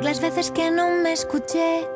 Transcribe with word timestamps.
por 0.00 0.06
las 0.06 0.22
veces 0.22 0.50
que 0.50 0.70
no 0.70 0.88
me 0.88 1.12
escuché, 1.12 1.86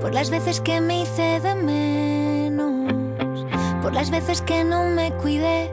por 0.00 0.12
las 0.12 0.30
veces 0.30 0.60
que 0.60 0.80
me 0.80 1.02
hice 1.02 1.38
de 1.38 1.54
menos, 1.54 3.46
por 3.80 3.92
las 3.92 4.10
veces 4.10 4.42
que 4.42 4.64
no 4.64 4.82
me 4.82 5.12
cuidé, 5.12 5.70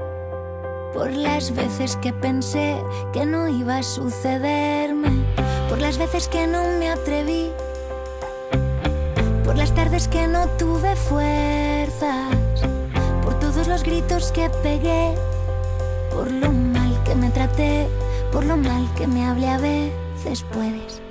por 0.94 1.12
las 1.12 1.55
veces 1.55 1.96
que 1.96 2.13
pensé 2.13 2.78
que 3.12 3.26
no 3.26 3.47
iba 3.47 3.78
a 3.78 3.81
sucederme, 3.81 5.26
por 5.67 5.79
las 5.79 5.97
veces 5.97 6.28
que 6.28 6.46
no 6.46 6.63
me 6.78 6.91
atreví, 6.91 7.51
por 9.43 9.57
las 9.57 9.73
tardes 9.73 10.07
que 10.07 10.28
no 10.28 10.47
tuve 10.59 10.96
fuerzas, 10.96 12.35
por 13.23 13.39
todos 13.39 13.67
los 13.67 13.81
gritos 13.81 14.31
que 14.31 14.47
pegué, 14.62 15.15
por 16.12 16.30
lo 16.30 16.52
mal 16.52 17.02
que 17.03 17.16
me 17.16 17.31
traté, 17.31 17.88
por 18.31 18.46
lo 18.46 18.58
mal 18.58 18.88
que 18.96 19.08
me 19.08 19.26
hablé 19.26 19.50
a 19.50 19.58
veces 20.23 20.45
puedes, 20.52 21.02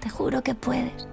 te 0.00 0.08
juro 0.10 0.42
que 0.42 0.54
puedes. 0.54 1.06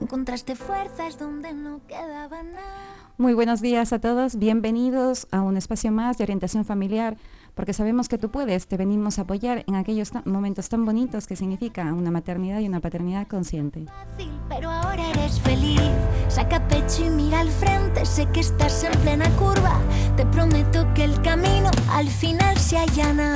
Encontraste 0.00 0.56
fuerzas 0.56 1.16
donde 1.16 1.52
no 1.52 1.80
quedaba 1.86 2.42
nada. 2.42 3.12
Muy 3.18 3.34
buenos 3.34 3.60
días 3.60 3.92
a 3.92 4.00
todos, 4.00 4.36
bienvenidos 4.36 5.28
a 5.30 5.42
un 5.42 5.56
espacio 5.56 5.92
más 5.92 6.18
de 6.18 6.24
orientación 6.24 6.64
familiar, 6.64 7.16
porque 7.54 7.72
sabemos 7.72 8.08
que 8.08 8.18
tú 8.18 8.30
puedes, 8.30 8.66
te 8.66 8.76
venimos 8.76 9.18
a 9.18 9.22
apoyar 9.22 9.62
en 9.68 9.76
aquellos 9.76 10.10
momentos 10.24 10.68
tan 10.68 10.84
bonitos 10.84 11.28
que 11.28 11.36
significa 11.36 11.92
una 11.92 12.10
maternidad 12.10 12.58
y 12.58 12.66
una 12.66 12.80
paternidad 12.80 13.28
consciente. 13.28 13.84
fácil, 13.84 14.32
pero 14.48 14.70
ahora 14.70 15.08
eres 15.10 15.40
feliz. 15.40 15.80
Saca 16.28 16.66
pecho 16.66 17.04
y 17.06 17.10
mira 17.10 17.40
al 17.40 17.50
frente, 17.50 18.04
sé 18.04 18.26
que 18.32 18.40
estás 18.40 18.82
en 18.82 18.98
plena 19.02 19.28
curva. 19.36 19.78
Te 20.16 20.26
prometo 20.26 20.84
que 20.94 21.04
el 21.04 21.22
camino 21.22 21.70
al 21.92 22.08
final 22.08 22.56
se 22.56 22.76
allana. 22.76 23.34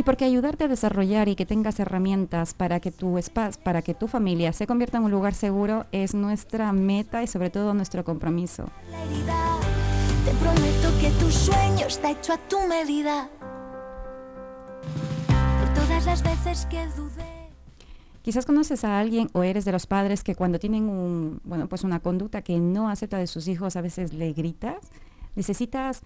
Y 0.00 0.02
porque 0.02 0.24
ayudarte 0.24 0.64
a 0.64 0.68
desarrollar 0.68 1.28
y 1.28 1.36
que 1.36 1.44
tengas 1.44 1.78
herramientas 1.78 2.54
para 2.54 2.80
que 2.80 2.90
tu 2.90 3.18
espacio, 3.18 3.62
para 3.62 3.82
que 3.82 3.92
tu 3.92 4.08
familia 4.08 4.54
se 4.54 4.66
convierta 4.66 4.96
en 4.96 5.04
un 5.04 5.10
lugar 5.10 5.34
seguro 5.34 5.84
es 5.92 6.14
nuestra 6.14 6.72
meta 6.72 7.22
y 7.22 7.26
sobre 7.26 7.50
todo 7.50 7.74
nuestro 7.74 8.02
compromiso. 8.02 8.64
la 8.90 9.04
herida, 9.04 9.58
te 10.24 10.30
prometo 10.42 10.98
que 11.02 11.10
tu 11.22 11.30
sueño 11.30 11.86
está 11.86 12.12
hecho 12.12 12.32
a 12.32 12.38
tu 12.38 12.60
medida. 12.66 13.28
Por 15.26 15.74
todas 15.74 16.06
las 16.06 16.22
veces 16.22 16.64
que 16.70 16.86
dudé. 16.96 17.50
Quizás 18.22 18.46
conoces 18.46 18.84
a 18.84 19.00
alguien 19.00 19.28
o 19.34 19.42
eres 19.42 19.66
de 19.66 19.72
los 19.72 19.86
padres 19.86 20.24
que 20.24 20.34
cuando 20.34 20.58
tienen 20.58 20.88
un, 20.88 21.42
bueno, 21.44 21.68
pues 21.68 21.84
una 21.84 22.00
conducta 22.00 22.40
que 22.40 22.58
no 22.58 22.88
acepta 22.88 23.18
de 23.18 23.26
sus 23.26 23.48
hijos 23.48 23.76
a 23.76 23.82
veces 23.82 24.14
le 24.14 24.32
gritas. 24.32 24.78
Necesitas 25.36 26.00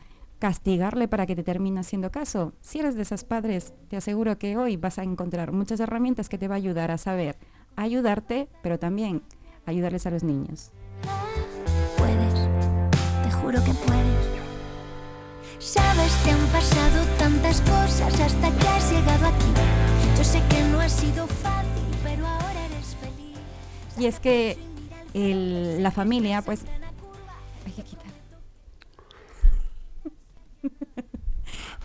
castigarle 0.45 1.09
para 1.09 1.25
que 1.25 1.35
te 1.35 1.43
termine 1.43 1.81
haciendo 1.81 2.11
caso. 2.11 2.53
Si 2.61 2.79
eres 2.79 2.97
de 2.97 3.03
esos 3.03 3.25
padres, 3.25 3.73
te 3.89 3.97
aseguro 3.97 4.37
que 4.37 4.59
hoy 4.59 4.77
vas 4.77 4.99
a 4.99 5.03
encontrar 5.03 5.53
muchas 5.53 5.81
herramientas 5.81 6.29
que 6.29 6.37
te 6.37 6.49
va 6.49 6.57
a 6.57 6.59
ayudar 6.59 6.91
a 6.91 6.99
saber 6.99 7.39
ayudarte, 7.77 8.51
pero 8.63 8.79
también 8.79 9.23
ayudarles 9.65 10.05
a 10.07 10.11
los 10.11 10.23
niños. 10.23 10.71
Puedes, 11.97 12.35
te 13.23 13.31
juro 13.31 13.65
que 13.65 13.73
puedes. 13.73 14.25
Sabes, 15.61 16.13
te 16.25 16.31
han 16.33 16.47
pasado 16.49 17.07
tantas 17.19 17.63
cosas 17.63 18.21
hasta 18.21 18.51
que 18.59 18.69
has 18.69 18.93
llegado 18.93 19.27
aquí. 19.29 19.51
Yo 20.19 20.25
sé 20.25 20.43
que 20.51 20.63
no 20.65 20.79
ha 20.79 20.91
sido 20.91 21.27
fácil, 21.27 21.85
pero 22.03 22.27
ahora 22.27 22.67
eres 22.67 22.95
feliz. 22.97 23.39
Y 23.99 24.05
es 24.05 24.21
que 24.21 24.59
el- 25.15 25.83
la 25.83 25.91
familia, 25.91 26.43
pues... 26.43 26.67
Hay 27.65 27.73
que 27.73 27.83
quitar. 27.83 28.05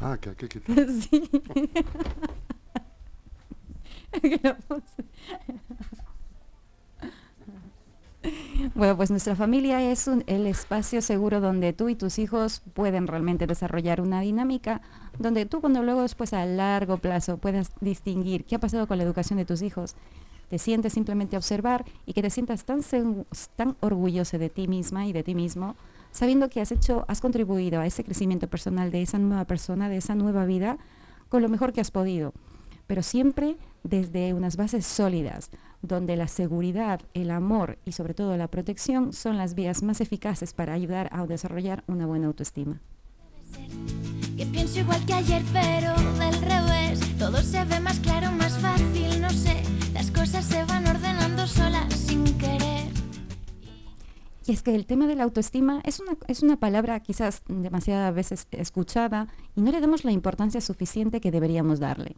Ah, 0.02 0.18
que 0.20 0.30
hay 0.30 0.36
que 0.38 0.48
quitar. 0.50 0.76
Sí. 1.10 1.30
Bueno, 8.76 8.98
pues 8.98 9.10
nuestra 9.12 9.36
familia 9.36 9.82
es 9.92 10.08
un- 10.08 10.24
el 10.28 10.46
espacio 10.46 11.02
seguro 11.02 11.40
donde 11.40 11.72
tú 11.72 11.88
y 11.88 11.96
tus 11.96 12.20
hijos 12.20 12.62
pueden 12.74 13.08
realmente 13.08 13.48
desarrollar 13.48 14.02
una 14.02 14.20
dinámica, 14.20 14.82
donde 15.18 15.46
tú 15.46 15.62
cuando 15.62 15.84
luego 15.84 16.02
después 16.02 16.34
a 16.34 16.46
largo 16.46 16.98
plazo 16.98 17.38
puedas 17.38 17.72
distinguir 17.80 18.44
qué 18.44 18.56
ha 18.56 18.60
pasado 18.60 18.88
con 18.88 18.98
la 18.98 19.06
educación 19.06 19.38
de 19.38 19.46
tus 19.46 19.62
hijos, 19.62 19.96
te 20.50 20.58
sientes 20.60 20.94
simplemente 20.94 21.38
observar 21.38 21.86
y 22.06 22.14
que 22.14 22.22
te 22.22 22.30
sientas 22.30 22.66
tan, 22.66 22.82
tan 23.56 23.78
orgulloso 23.80 24.38
de 24.38 24.50
ti 24.50 24.68
misma 24.68 25.06
y 25.08 25.14
de 25.14 25.24
ti 25.24 25.34
mismo, 25.36 25.76
sabiendo 26.12 26.50
que 26.50 26.62
has 26.62 26.72
hecho, 26.72 27.06
has 27.08 27.22
contribuido 27.22 27.82
a 27.82 27.86
ese 27.86 28.04
crecimiento 28.04 28.48
personal 28.48 28.92
de 28.92 29.02
esa 29.02 29.20
nueva 29.20 29.46
persona, 29.46 29.90
de 29.90 29.98
esa 29.98 30.16
nueva 30.16 30.46
vida, 30.46 30.78
con 31.30 31.42
lo 31.42 31.50
mejor 31.50 31.74
que 31.74 31.82
has 31.82 31.92
podido, 31.92 32.34
pero 32.88 33.04
siempre 33.04 33.58
desde 33.84 34.34
unas 34.34 34.58
bases 34.58 34.86
sólidas, 34.86 35.52
donde 35.82 36.16
la 36.16 36.28
seguridad, 36.28 37.02
el 37.14 37.32
amor 37.32 37.78
y 37.86 37.94
sobre 37.94 38.14
todo 38.14 38.36
la 38.36 38.48
protección 38.48 39.14
son 39.14 39.38
las 39.38 39.54
vías 39.56 39.84
más 39.84 40.02
eficaces 40.02 40.54
para 40.54 40.74
ayudar 40.74 41.10
a 41.12 41.26
desarrollar 41.26 41.84
una 41.88 42.06
buena 42.06 42.28
autoestima. 42.28 42.82
Que 44.36 44.46
pienso 44.46 44.80
igual 44.80 45.06
que 45.06 45.14
ayer, 45.14 45.44
pero 45.52 45.94
del 46.18 46.42
revés. 46.42 47.00
Todo 47.18 47.42
se 47.42 47.64
ve 47.66 47.80
más 47.80 48.00
claro, 48.00 48.32
más 48.32 48.58
fácil, 48.58 49.22
no 49.22 49.30
sé. 49.30 49.62
Las 49.94 50.12
cosas 50.12 50.46
se 50.46 50.64
van 50.64 50.88
ordenando 50.88 51.46
sin 51.48 52.24
querer. 52.38 52.59
Y 54.50 54.54
es 54.54 54.64
que 54.64 54.74
el 54.74 54.88
tema 54.88 55.06
de 55.06 55.14
la 55.16 55.26
autoestima 55.26 55.80
es 55.86 56.00
una, 56.00 56.14
es 56.28 56.42
una 56.42 56.58
palabra 56.58 57.00
quizás 57.02 57.44
demasiadas 57.48 58.16
veces 58.16 58.48
escuchada 58.50 59.28
y 59.56 59.62
no 59.62 59.72
le 59.72 59.80
damos 59.80 60.04
la 60.04 60.12
importancia 60.12 60.60
suficiente 60.60 61.22
que 61.22 61.30
deberíamos 61.30 61.80
darle. 61.80 62.16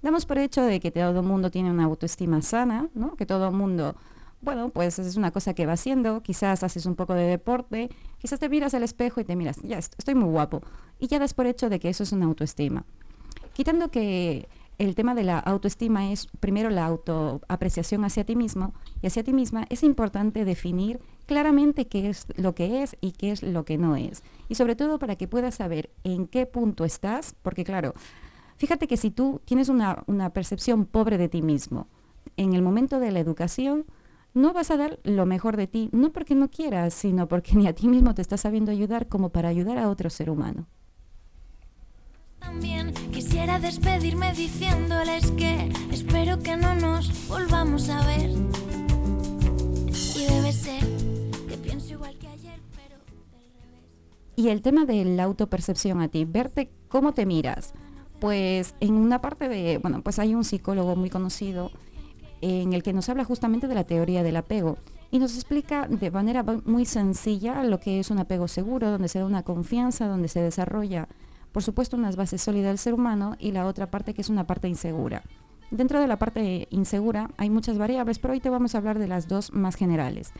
Damos 0.00 0.24
por 0.24 0.38
hecho 0.38 0.62
de 0.62 0.78
que 0.78 0.92
todo 0.92 1.18
el 1.18 1.26
mundo 1.26 1.50
tiene 1.50 1.72
una 1.72 1.82
autoestima 1.82 2.40
sana, 2.40 2.88
¿no? 2.94 3.16
que 3.16 3.26
todo 3.26 3.48
el 3.48 3.54
mundo, 3.54 3.96
bueno, 4.42 4.68
pues 4.68 5.00
es 5.00 5.16
una 5.16 5.32
cosa 5.32 5.54
que 5.54 5.66
va 5.66 5.72
haciendo, 5.72 6.22
quizás 6.22 6.62
haces 6.62 6.86
un 6.86 6.94
poco 6.94 7.14
de 7.14 7.24
deporte, 7.24 7.90
quizás 8.18 8.38
te 8.38 8.48
miras 8.48 8.74
al 8.74 8.84
espejo 8.84 9.20
y 9.20 9.24
te 9.24 9.34
miras, 9.34 9.56
ya 9.62 9.78
est- 9.78 9.94
estoy 9.98 10.14
muy 10.14 10.28
guapo, 10.30 10.62
y 11.00 11.08
ya 11.08 11.18
das 11.18 11.34
por 11.34 11.46
hecho 11.46 11.68
de 11.68 11.80
que 11.80 11.88
eso 11.88 12.04
es 12.04 12.12
una 12.12 12.26
autoestima. 12.26 12.84
Quitando 13.54 13.90
que 13.90 14.48
el 14.82 14.96
tema 14.96 15.14
de 15.14 15.22
la 15.22 15.38
autoestima 15.38 16.10
es 16.10 16.26
primero 16.40 16.68
la 16.68 16.86
autoapreciación 16.86 18.04
hacia 18.04 18.24
ti 18.24 18.34
mismo 18.34 18.74
y 19.00 19.06
hacia 19.06 19.22
ti 19.22 19.32
misma, 19.32 19.64
es 19.70 19.84
importante 19.84 20.44
definir 20.44 21.00
claramente 21.26 21.86
qué 21.86 22.08
es 22.08 22.26
lo 22.36 22.56
que 22.56 22.82
es 22.82 22.96
y 23.00 23.12
qué 23.12 23.30
es 23.30 23.44
lo 23.44 23.64
que 23.64 23.78
no 23.78 23.94
es. 23.94 24.24
Y 24.48 24.56
sobre 24.56 24.74
todo 24.74 24.98
para 24.98 25.14
que 25.14 25.28
puedas 25.28 25.54
saber 25.54 25.90
en 26.02 26.26
qué 26.26 26.46
punto 26.46 26.84
estás, 26.84 27.36
porque 27.42 27.62
claro, 27.62 27.94
fíjate 28.56 28.88
que 28.88 28.96
si 28.96 29.12
tú 29.12 29.40
tienes 29.44 29.68
una, 29.68 30.02
una 30.06 30.30
percepción 30.30 30.84
pobre 30.84 31.16
de 31.16 31.28
ti 31.28 31.42
mismo, 31.42 31.86
en 32.36 32.54
el 32.54 32.62
momento 32.62 32.98
de 32.98 33.12
la 33.12 33.20
educación, 33.20 33.86
no 34.34 34.52
vas 34.52 34.72
a 34.72 34.76
dar 34.76 34.98
lo 35.04 35.26
mejor 35.26 35.56
de 35.56 35.68
ti, 35.68 35.90
no 35.92 36.10
porque 36.10 36.34
no 36.34 36.50
quieras, 36.50 36.92
sino 36.92 37.28
porque 37.28 37.54
ni 37.54 37.68
a 37.68 37.74
ti 37.74 37.86
mismo 37.86 38.14
te 38.14 38.22
estás 38.22 38.40
sabiendo 38.40 38.72
ayudar 38.72 39.06
como 39.08 39.28
para 39.28 39.48
ayudar 39.48 39.78
a 39.78 39.88
otro 39.88 40.10
ser 40.10 40.28
humano. 40.28 40.66
También 42.42 42.92
quisiera 43.12 43.58
despedirme 43.58 44.32
diciéndoles 44.32 45.30
que 45.32 45.72
espero 45.90 46.38
que 46.38 46.56
no 46.56 46.74
nos 46.74 47.28
volvamos 47.28 47.88
a 47.88 48.06
ver. 48.06 48.30
Y 50.16 50.26
debe 50.26 50.52
ser 50.52 50.82
que 51.48 51.56
pienso 51.56 51.94
igual 51.94 52.16
que 52.18 52.28
ayer, 52.28 52.60
pero 52.74 52.98
del 53.06 53.52
revés. 53.54 54.36
Y 54.36 54.48
el 54.48 54.62
tema 54.62 54.84
de 54.84 55.04
la 55.04 55.24
autopercepción 55.24 56.00
a 56.00 56.08
ti, 56.08 56.24
verte 56.24 56.70
cómo 56.88 57.12
te 57.12 57.26
miras. 57.26 57.72
Pues 58.20 58.74
en 58.80 58.94
una 58.94 59.20
parte 59.20 59.48
de, 59.48 59.78
bueno, 59.78 60.02
pues 60.02 60.18
hay 60.18 60.34
un 60.34 60.44
psicólogo 60.44 60.94
muy 60.94 61.10
conocido 61.10 61.70
en 62.40 62.72
el 62.72 62.82
que 62.82 62.92
nos 62.92 63.08
habla 63.08 63.24
justamente 63.24 63.68
de 63.68 63.74
la 63.74 63.84
teoría 63.84 64.22
del 64.22 64.36
apego 64.36 64.78
y 65.10 65.18
nos 65.18 65.34
explica 65.34 65.86
de 65.88 66.10
manera 66.10 66.42
muy 66.64 66.86
sencilla 66.86 67.62
lo 67.64 67.78
que 67.78 68.00
es 68.00 68.10
un 68.10 68.18
apego 68.18 68.48
seguro, 68.48 68.90
donde 68.90 69.08
se 69.08 69.18
da 69.18 69.26
una 69.26 69.42
confianza, 69.42 70.08
donde 70.08 70.28
se 70.28 70.40
desarrolla, 70.40 71.08
por 71.52 71.62
supuesto, 71.62 71.96
unas 71.96 72.16
bases 72.16 72.42
sólidas 72.42 72.70
del 72.70 72.78
ser 72.78 72.94
humano 72.94 73.36
y 73.38 73.52
la 73.52 73.66
otra 73.66 73.90
parte 73.90 74.14
que 74.14 74.22
es 74.22 74.28
una 74.28 74.46
parte 74.46 74.68
insegura. 74.68 75.22
Dentro 75.70 76.00
de 76.00 76.06
la 76.06 76.18
parte 76.18 76.66
insegura 76.70 77.30
hay 77.36 77.48
muchas 77.48 77.78
variables, 77.78 78.18
pero 78.18 78.34
hoy 78.34 78.40
te 78.40 78.50
vamos 78.50 78.74
a 78.74 78.78
hablar 78.78 78.98
de 78.98 79.08
las 79.08 79.28
dos 79.28 79.52
más 79.52 79.74
generales. 79.74 80.32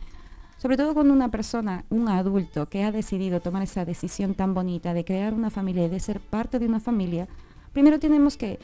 Sobre 0.59 0.77
todo 0.77 0.95
con 0.95 1.11
una 1.11 1.31
persona, 1.31 1.85
un 1.91 2.09
adulto 2.09 2.67
que 2.67 2.85
ha 2.85 2.93
decidido 2.93 3.41
tomar 3.41 3.63
esa 3.63 3.85
decisión 3.85 4.35
tan 4.35 4.55
bonita 4.55 4.95
de 4.95 5.05
crear 5.05 5.35
una 5.35 5.51
familia 5.51 5.87
y 5.87 5.89
de 5.89 6.01
ser 6.01 6.21
parte 6.21 6.59
de 6.59 6.67
una 6.67 6.81
familia, 6.81 7.29
primero 7.73 7.99
tenemos 7.99 8.37
que 8.37 8.61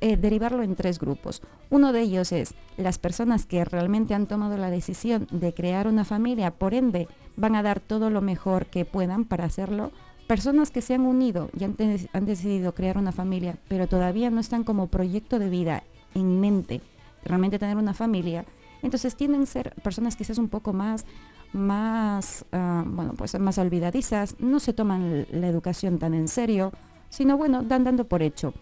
eh, 0.00 0.16
derivarlo 0.16 0.62
en 0.62 0.76
tres 0.76 0.98
grupos. 0.98 1.42
Uno 1.70 1.92
de 1.92 2.02
ellos 2.02 2.32
es 2.32 2.54
las 2.76 2.98
personas 2.98 3.46
que 3.46 3.64
realmente 3.64 4.14
han 4.14 4.26
tomado 4.26 4.56
la 4.56 4.70
decisión 4.70 5.26
de 5.30 5.52
crear 5.52 5.88
una 5.88 6.04
familia, 6.04 6.52
por 6.52 6.72
ende 6.72 7.08
van 7.36 7.54
a 7.54 7.62
dar 7.62 7.80
todo 7.80 8.08
lo 8.08 8.20
mejor 8.20 8.66
que 8.66 8.84
puedan 8.84 9.24
para 9.24 9.44
hacerlo. 9.44 9.92
Personas 10.28 10.70
que 10.70 10.82
se 10.82 10.94
han 10.94 11.06
unido 11.06 11.50
y 11.58 11.64
han, 11.64 12.26
decidido 12.26 12.74
crear 12.74 12.98
una 12.98 13.12
familia, 13.12 13.56
pero 13.66 13.88
todavía 13.88 14.30
no 14.30 14.40
están 14.40 14.62
como 14.62 14.86
proyecto 14.88 15.38
de 15.38 15.48
vida 15.48 15.82
en 16.14 16.38
mente 16.38 16.82
realmente 17.24 17.58
tener 17.58 17.76
una 17.76 17.94
familia. 17.94 18.44
Entonces 18.82 19.16
tienden 19.16 19.42
a 19.42 19.46
ser 19.46 19.74
personas 19.82 20.16
quizás 20.16 20.38
un 20.38 20.48
poco 20.48 20.74
más, 20.74 21.06
más, 21.52 22.44
ah, 22.52 22.84
bueno, 22.86 23.14
pues 23.14 23.38
más 23.40 23.58
olvidadizas, 23.58 24.36
no 24.38 24.60
se 24.60 24.74
toman 24.74 25.26
la 25.32 25.48
educación 25.48 25.98
tan 25.98 26.12
en 26.12 26.28
serio, 26.28 26.72
sino 27.08 27.36
bueno, 27.36 27.62
dan 27.62 27.84
dando 27.84 28.06
por 28.06 28.22
hecho. 28.22 28.52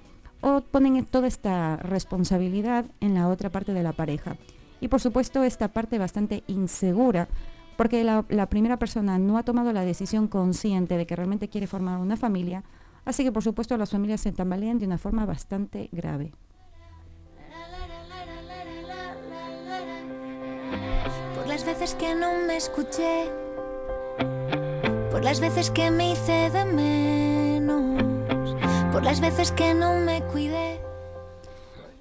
o 0.43 0.61
ponen 0.61 1.05
toda 1.05 1.27
esta 1.27 1.77
responsabilidad 1.79 2.85
en 3.01 3.15
la 3.15 3.29
otra 3.29 3.51
parte 3.51 3.73
de 3.73 3.83
la 3.83 3.93
pareja. 3.93 4.37
Y 4.81 4.89
por 4.89 5.01
supuesto 5.01 5.43
esta 5.43 5.69
parte 5.69 5.99
bastante 5.99 6.45
insegura, 6.47 7.27
porque 7.77 8.05
la, 8.05 8.47
primera 8.49 8.79
persona 8.79 9.19
no 9.19 9.39
ha 9.39 9.43
tomado 9.43 9.73
la 9.73 9.85
decisión 9.85 10.29
consciente 10.29 10.97
de 10.97 11.07
que 11.07 11.17
realmente 11.17 11.49
quiere 11.49 11.67
formar 11.67 11.99
una 11.99 12.17
familia, 12.17 12.65
así 13.05 13.23
que 13.23 13.33
por 13.33 13.43
supuesto 13.43 13.77
las 13.77 13.91
familias 13.91 14.21
se 14.21 14.33
tambalean 14.33 14.79
de 14.79 14.87
una 14.87 14.99
forma 14.99 15.27
bastante 15.27 15.89
grave. 15.93 16.33
Por 21.35 21.47
las 21.47 21.65
veces 21.65 21.95
que 21.95 22.15
no 22.15 22.33
me 22.47 22.57
escuché, 22.57 23.31
por 25.11 25.23
las 25.23 25.41
veces 25.41 25.71
que 25.71 25.91
me 25.91 26.13
hice 26.13 26.51
de 26.51 26.65
menos, 26.65 28.57
por 28.93 29.03
las 29.03 29.21
veces 29.21 29.53
que 29.53 29.75
no 29.75 29.99
me 30.01 30.23
cuidé. 30.23 30.81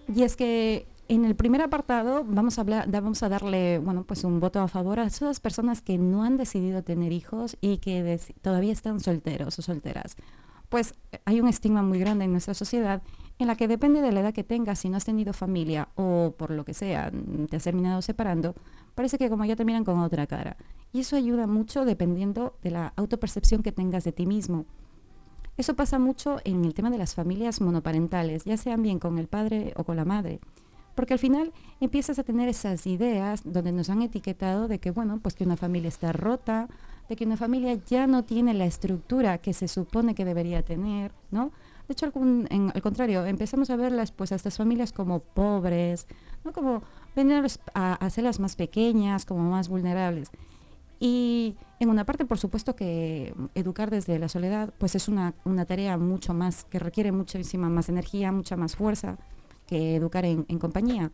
Y 0.07 0.23
es 0.23 0.35
que 0.35 0.87
en 1.07 1.25
el 1.25 1.35
primer 1.35 1.61
apartado 1.61 2.23
vamos 2.25 2.57
a, 2.57 3.29
darle 3.29 3.79
bueno, 3.79 4.03
pues 4.03 4.23
un 4.23 4.39
voto 4.39 4.59
a 4.59 4.67
favor 4.67 4.99
a 4.99 5.05
esas 5.05 5.39
personas 5.39 5.81
que 5.81 5.97
no 5.97 6.23
han 6.23 6.37
decidido 6.37 6.83
tener 6.83 7.11
hijos 7.11 7.57
y 7.61 7.77
que 7.77 8.19
todavía 8.41 8.73
están 8.73 8.99
solteros 8.99 9.57
o 9.59 9.61
solteras. 9.61 10.15
Pues 10.69 10.95
hay 11.25 11.39
un 11.41 11.47
estigma 11.47 11.83
muy 11.83 11.99
grande 11.99 12.25
en 12.25 12.31
nuestra 12.31 12.53
sociedad 12.53 13.01
en 13.37 13.47
la 13.47 13.55
que 13.55 13.67
depende 13.67 14.01
de 14.01 14.11
la 14.11 14.21
edad 14.21 14.33
que 14.33 14.43
tengas, 14.43 14.79
si 14.79 14.89
no 14.89 14.97
has 14.97 15.05
tenido 15.05 15.33
familia 15.33 15.89
o 15.95 16.33
por 16.37 16.51
lo 16.51 16.63
que 16.63 16.73
sea, 16.73 17.11
te 17.49 17.57
has 17.57 17.63
terminado 17.63 18.01
separando, 18.01 18.55
parece 18.95 19.17
que 19.17 19.29
como 19.29 19.45
ya 19.45 19.55
te 19.55 19.65
miran 19.65 19.83
con 19.83 19.99
otra 19.99 20.25
cara. 20.25 20.57
Y 20.93 21.01
eso 21.01 21.17
ayuda 21.17 21.45
mucho 21.45 21.83
dependiendo 21.85 22.57
de 22.63 22.71
la 22.71 22.93
autopercepción 22.95 23.61
que 23.61 23.71
tengas 23.73 24.05
de 24.05 24.13
ti 24.13 24.25
mismo. 24.25 24.65
Eso 25.57 25.75
pasa 25.75 25.99
mucho 25.99 26.37
en 26.43 26.65
el 26.65 26.73
tema 26.73 26.89
de 26.89 26.97
las 26.97 27.15
familias 27.15 27.61
monoparentales, 27.61 28.45
ya 28.45 28.57
sean 28.57 28.81
bien 28.81 28.99
con 28.99 29.19
el 29.19 29.27
padre 29.27 29.73
o 29.75 29.83
con 29.83 29.97
la 29.97 30.05
madre. 30.05 30.39
Porque 30.95 31.13
al 31.13 31.19
final 31.19 31.51
empiezas 31.81 32.17
a 32.19 32.23
tener 32.23 32.47
esas 32.47 32.87
ideas 32.87 33.41
donde 33.43 33.73
nos 33.73 33.89
han 33.89 34.01
etiquetado 34.01 34.67
de 34.67 34.79
que, 34.79 34.91
bueno, 34.91 35.19
pues 35.21 35.35
que 35.35 35.43
una 35.43 35.57
familia 35.57 35.89
está 35.89 36.13
rota, 36.13 36.69
de 37.09 37.15
que 37.15 37.25
una 37.25 37.37
familia 37.37 37.77
ya 37.85 38.07
no 38.07 38.23
tiene 38.23 38.53
la 38.53 38.65
estructura 38.65 39.37
que 39.37 39.53
se 39.53 39.67
supone 39.67 40.15
que 40.15 40.25
debería 40.25 40.63
tener, 40.63 41.11
¿no? 41.31 41.51
De 41.87 41.91
hecho, 41.91 42.07
al 42.07 42.81
contrario, 42.81 43.25
empezamos 43.25 43.69
a 43.69 43.75
verlas, 43.75 44.11
pues, 44.11 44.31
a 44.31 44.35
estas 44.35 44.57
familias 44.57 44.91
como 44.91 45.19
pobres, 45.19 46.07
¿no? 46.43 46.51
Como 46.51 46.81
venir 47.15 47.45
a, 47.75 47.93
hacerlas 47.93 48.39
más 48.39 48.55
pequeñas, 48.55 49.25
como 49.25 49.51
más 49.51 49.69
vulnerables. 49.69 50.31
Y 50.99 51.57
en 51.79 51.89
una 51.89 52.05
parte, 52.05 52.25
por 52.25 52.39
supuesto, 52.39 52.75
que 52.75 53.35
educar 53.53 53.91
desde 53.91 54.17
la 54.17 54.29
soledad, 54.29 54.73
pues 54.79 54.95
es 54.95 55.07
una, 55.07 55.35
una 55.43 55.65
tarea 55.65 55.97
mucho 55.97 56.33
más, 56.33 56.63
que 56.63 56.79
requiere 56.79 57.11
muchísima 57.11 57.69
más 57.69 57.89
energía, 57.89 58.31
mucha 58.31 58.55
más 58.55 58.75
fuerza, 58.75 59.17
que 59.65 59.95
educar 59.95 60.25
en, 60.25 60.43
compañía. 60.59 61.11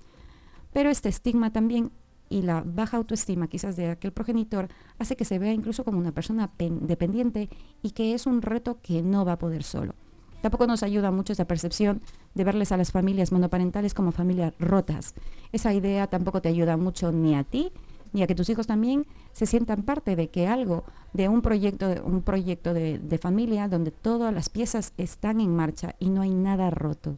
Pero 0.74 0.90
este 0.90 1.10
estigma 1.10 1.52
también 1.52 1.92
y 2.30 2.44
la 2.44 2.64
baja 2.66 2.98
autoestima 2.98 3.48
quizás 3.48 3.76
de 3.76 3.90
aquel 3.90 4.14
progenitor 4.14 4.70
hace 5.00 5.18
que 5.18 5.26
se 5.26 5.38
vea 5.38 5.52
incluso 5.52 5.84
como 5.84 6.00
una 6.00 6.14
persona 6.14 6.50
dependiente 6.58 7.50
y 7.82 7.92
que 7.92 8.14
es 8.14 8.26
un 8.26 8.42
reto 8.42 8.80
que 8.82 9.02
no 9.02 9.26
va 9.26 9.34
a 9.34 9.40
poder 9.40 9.64
solo. 9.64 9.96
Tampoco 10.42 10.66
nos 10.66 10.82
ayuda 10.82 11.12
mucho 11.12 11.34
esa 11.34 11.46
percepción 11.46 12.02
de 12.34 12.44
verles 12.44 12.72
a 12.72 12.78
las 12.78 12.92
familias 12.92 13.32
monoparentales 13.32 13.94
como 13.94 14.12
familias 14.12 14.54
rotas. 14.60 15.14
Esa 15.52 15.74
idea 15.74 16.08
tampoco 16.08 16.42
te 16.42 16.50
ayuda 16.50 16.78
mucho 16.78 17.12
ni 17.12 17.36
a 17.36 17.44
ti 17.44 17.72
ni 18.14 18.24
a 18.24 18.28
que 18.28 18.36
tus 18.36 18.50
hijos 18.50 18.68
también 18.68 19.06
se 19.32 19.46
sientan 19.46 19.84
parte 19.84 20.16
de 20.16 20.30
que 20.30 20.48
algo, 20.48 20.84
de 21.14 21.30
un 21.30 21.42
proyecto, 21.42 21.88
un 22.04 22.22
proyecto 22.22 22.74
de 22.74 23.20
familia 23.22 23.68
donde 23.68 23.92
todas 23.92 24.34
las 24.34 24.50
piezas 24.50 24.94
están 24.98 25.40
en 25.40 25.56
marcha 25.56 25.96
y 26.00 26.10
no 26.10 26.22
hay 26.22 26.34
nada 26.34 26.70
roto. 26.70 27.18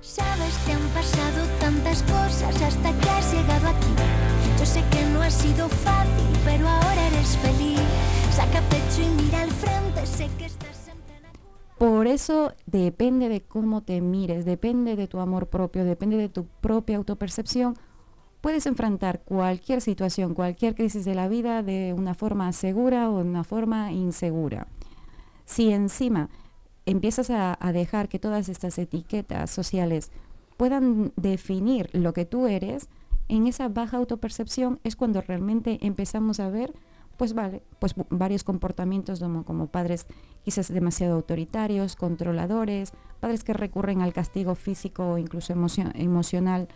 Sabes, 0.00 0.56
te 0.64 0.72
han 0.72 0.88
pasado 0.94 1.44
tantas 1.60 2.02
cosas 2.04 2.62
hasta 2.62 2.98
que 3.00 3.10
has 3.10 3.32
llegado 3.32 3.68
aquí. 3.68 3.94
Yo 4.58 4.64
sé 4.64 4.82
que 4.90 5.04
no 5.06 5.22
ha 5.22 5.30
sido 5.30 5.68
fácil, 5.68 6.38
pero 6.44 6.68
ahora 6.68 7.06
eres 7.08 7.36
feliz. 7.38 7.80
Saca 8.30 8.60
pecho 8.68 9.02
y 9.02 9.22
mira 9.22 9.42
al 9.42 9.50
frente, 9.50 10.06
sé 10.06 10.28
que 10.38 10.46
estás 10.46 10.88
en 10.88 11.78
Por 11.78 12.06
eso 12.06 12.52
depende 12.66 13.28
de 13.28 13.40
cómo 13.42 13.82
te 13.82 14.00
mires, 14.00 14.44
depende 14.44 14.94
de 14.94 15.08
tu 15.08 15.18
amor 15.18 15.48
propio, 15.48 15.84
depende 15.84 16.16
de 16.16 16.28
tu 16.28 16.46
propia 16.46 16.96
autopercepción. 16.96 17.74
Puedes 18.40 18.66
enfrentar 18.66 19.22
cualquier 19.24 19.80
situación, 19.80 20.34
cualquier 20.34 20.76
crisis 20.76 21.04
de 21.04 21.16
la 21.16 21.26
vida 21.26 21.64
de 21.64 21.92
una 21.92 22.14
forma 22.14 22.52
segura 22.52 23.10
o 23.10 23.18
de 23.18 23.28
una 23.28 23.42
forma 23.42 23.90
insegura. 23.90 24.68
Si 25.44 25.72
encima 25.72 26.30
empiezas 26.90 27.30
a, 27.30 27.56
dejar 27.72 28.08
que 28.08 28.18
todas 28.18 28.48
estas 28.48 28.78
etiquetas 28.78 29.50
sociales 29.50 30.10
puedan 30.56 31.12
definir 31.16 31.90
lo 31.92 32.12
que 32.12 32.24
tú 32.24 32.46
eres, 32.46 32.88
en 33.28 33.46
esa 33.46 33.68
baja 33.68 33.98
autopercepción 33.98 34.80
es 34.84 34.96
cuando 34.96 35.20
realmente 35.20 35.78
empezamos 35.82 36.40
a 36.40 36.48
ver, 36.48 36.72
pues 37.18 37.34
vale, 37.34 37.62
pues 37.78 37.94
varios 38.08 38.42
comportamientos 38.42 39.20
como, 39.44 39.66
padres 39.66 40.06
quizás 40.44 40.72
demasiado 40.72 41.14
autoritarios, 41.14 41.94
controladores, 41.94 42.92
padres 43.20 43.44
que 43.44 43.52
recurren 43.52 44.00
al 44.00 44.14
castigo 44.14 44.54
físico 44.54 45.12
o 45.12 45.18
incluso 45.18 45.52
emocional 45.52 46.68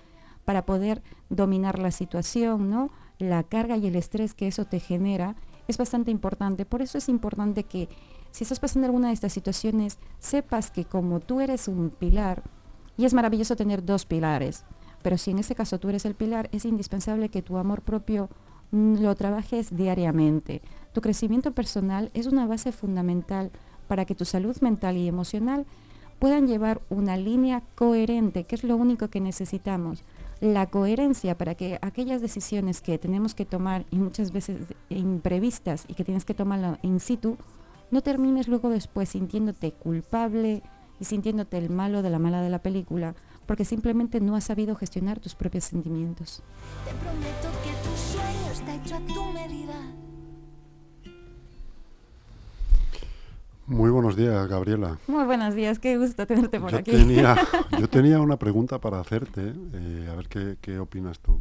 para 0.45 0.67
poder 0.67 1.03
dominar 1.31 1.79
la 1.79 1.91
situación, 1.91 2.69
¿no? 2.69 2.91
La 3.19 3.45
carga 3.45 3.77
y 3.79 3.87
el 3.87 3.97
estrés 3.97 4.35
que 4.35 4.49
eso 4.49 4.67
te 4.67 4.81
genera 4.81 5.37
es 5.69 5.79
bastante 5.79 6.11
importante. 6.11 6.67
Por 6.67 6.83
eso 6.83 6.99
es 6.99 7.09
importante 7.09 7.65
que 7.65 7.89
si 8.33 8.45
estás 8.45 8.59
pasando 8.59 8.87
alguna 8.87 9.09
de 9.09 9.15
estas 9.15 9.33
situaciones, 9.33 9.99
sepas 10.19 10.71
que 10.71 10.85
como 10.85 11.21
tú 11.21 11.41
eres 11.41 11.69
un 11.69 11.91
pilar, 11.91 12.43
y 12.97 13.05
es 13.05 13.15
maravilloso 13.15 13.57
tener 13.57 13.85
dos 13.85 14.05
pilares, 14.05 14.65
pero 15.03 15.19
si 15.19 15.31
en 15.31 15.39
ese 15.39 15.55
caso 15.55 15.79
tú 15.79 15.89
eres 15.89 16.05
el 16.05 16.15
pilar, 16.15 16.49
es 16.53 16.65
indispensable 16.65 17.29
que 17.29 17.43
tu 17.43 17.59
amor 17.59 17.83
propio 17.83 18.29
mm, 18.71 18.97
lo 18.97 19.15
trabajes 19.15 19.77
diariamente. 19.77 20.63
Tu 20.93 21.01
crecimiento 21.01 21.53
personal 21.53 22.11
es 22.15 22.27
una 22.27 22.47
base 22.47 22.73
fundamental 22.73 23.51
para 23.89 24.05
que 24.05 24.15
tu 24.15 24.25
salud 24.25 24.57
mental 24.61 24.97
y 24.97 25.09
emocional 25.09 25.67
puedan 26.19 26.47
llevar 26.47 26.81
una 26.89 27.17
línea 27.17 27.63
coherente, 27.75 28.45
que 28.45 28.55
es 28.55 28.63
lo 28.63 28.77
único 28.77 29.09
que 29.09 29.21
necesitamos. 29.21 30.05
La 30.41 30.71
coherencia 30.71 31.37
para 31.37 31.57
que 31.57 31.79
aquellas 31.83 32.21
decisiones 32.21 32.81
que 32.81 32.97
tenemos 32.99 33.35
que 33.35 33.45
tomar 33.45 33.87
y 33.91 33.97
muchas 33.97 34.33
veces 34.33 34.59
imprevistas 34.89 35.85
y 35.89 35.95
que 35.95 36.05
tienes 36.05 36.25
que 36.25 36.35
tomarlo 36.35 36.79
in 36.83 37.01
situ, 37.01 37.39
no 37.93 38.01
termines 38.03 38.49
luego 38.49 38.71
después 38.71 39.11
sintiéndote 39.11 39.71
culpable 39.73 40.63
y 40.99 41.05
sintiéndote 41.05 41.59
el 41.59 41.69
malo 41.69 42.03
de 42.03 42.11
la 42.11 42.19
mala 42.19 42.41
de 42.41 42.49
la 42.49 42.61
película, 42.61 43.15
porque 43.47 43.67
simplemente 43.67 44.19
no 44.21 44.35
has 44.35 44.45
sabido 44.45 44.75
gestionar 44.75 45.21
tus 45.21 45.35
propios 45.35 45.65
sentimientos. 45.65 46.43
Te 46.87 46.95
prometo 46.95 47.49
que 47.63 47.89
tu 47.89 47.97
sueño 47.97 48.51
está 48.51 48.75
hecho 48.75 48.97
a 48.97 49.01
tu 49.01 49.33
medida. 49.33 49.75
Muy 53.67 53.91
buenos 53.91 54.17
días, 54.17 54.49
Gabriela. 54.49 54.99
Muy 55.07 55.25
buenos 55.25 55.55
días, 55.55 55.79
qué 55.79 55.99
gusto 55.99 56.27
tenerte 56.27 56.61
por 56.61 56.75
aquí. 56.75 56.93
yo 57.79 57.89
tenía 57.91 58.21
una 58.21 58.39
pregunta 58.39 58.81
para 58.81 59.01
hacerte, 59.01 59.53
eh, 59.75 60.09
a 60.11 60.15
ver 60.15 60.29
qué, 60.29 60.79
opinas 60.79 61.21
tú. 61.21 61.39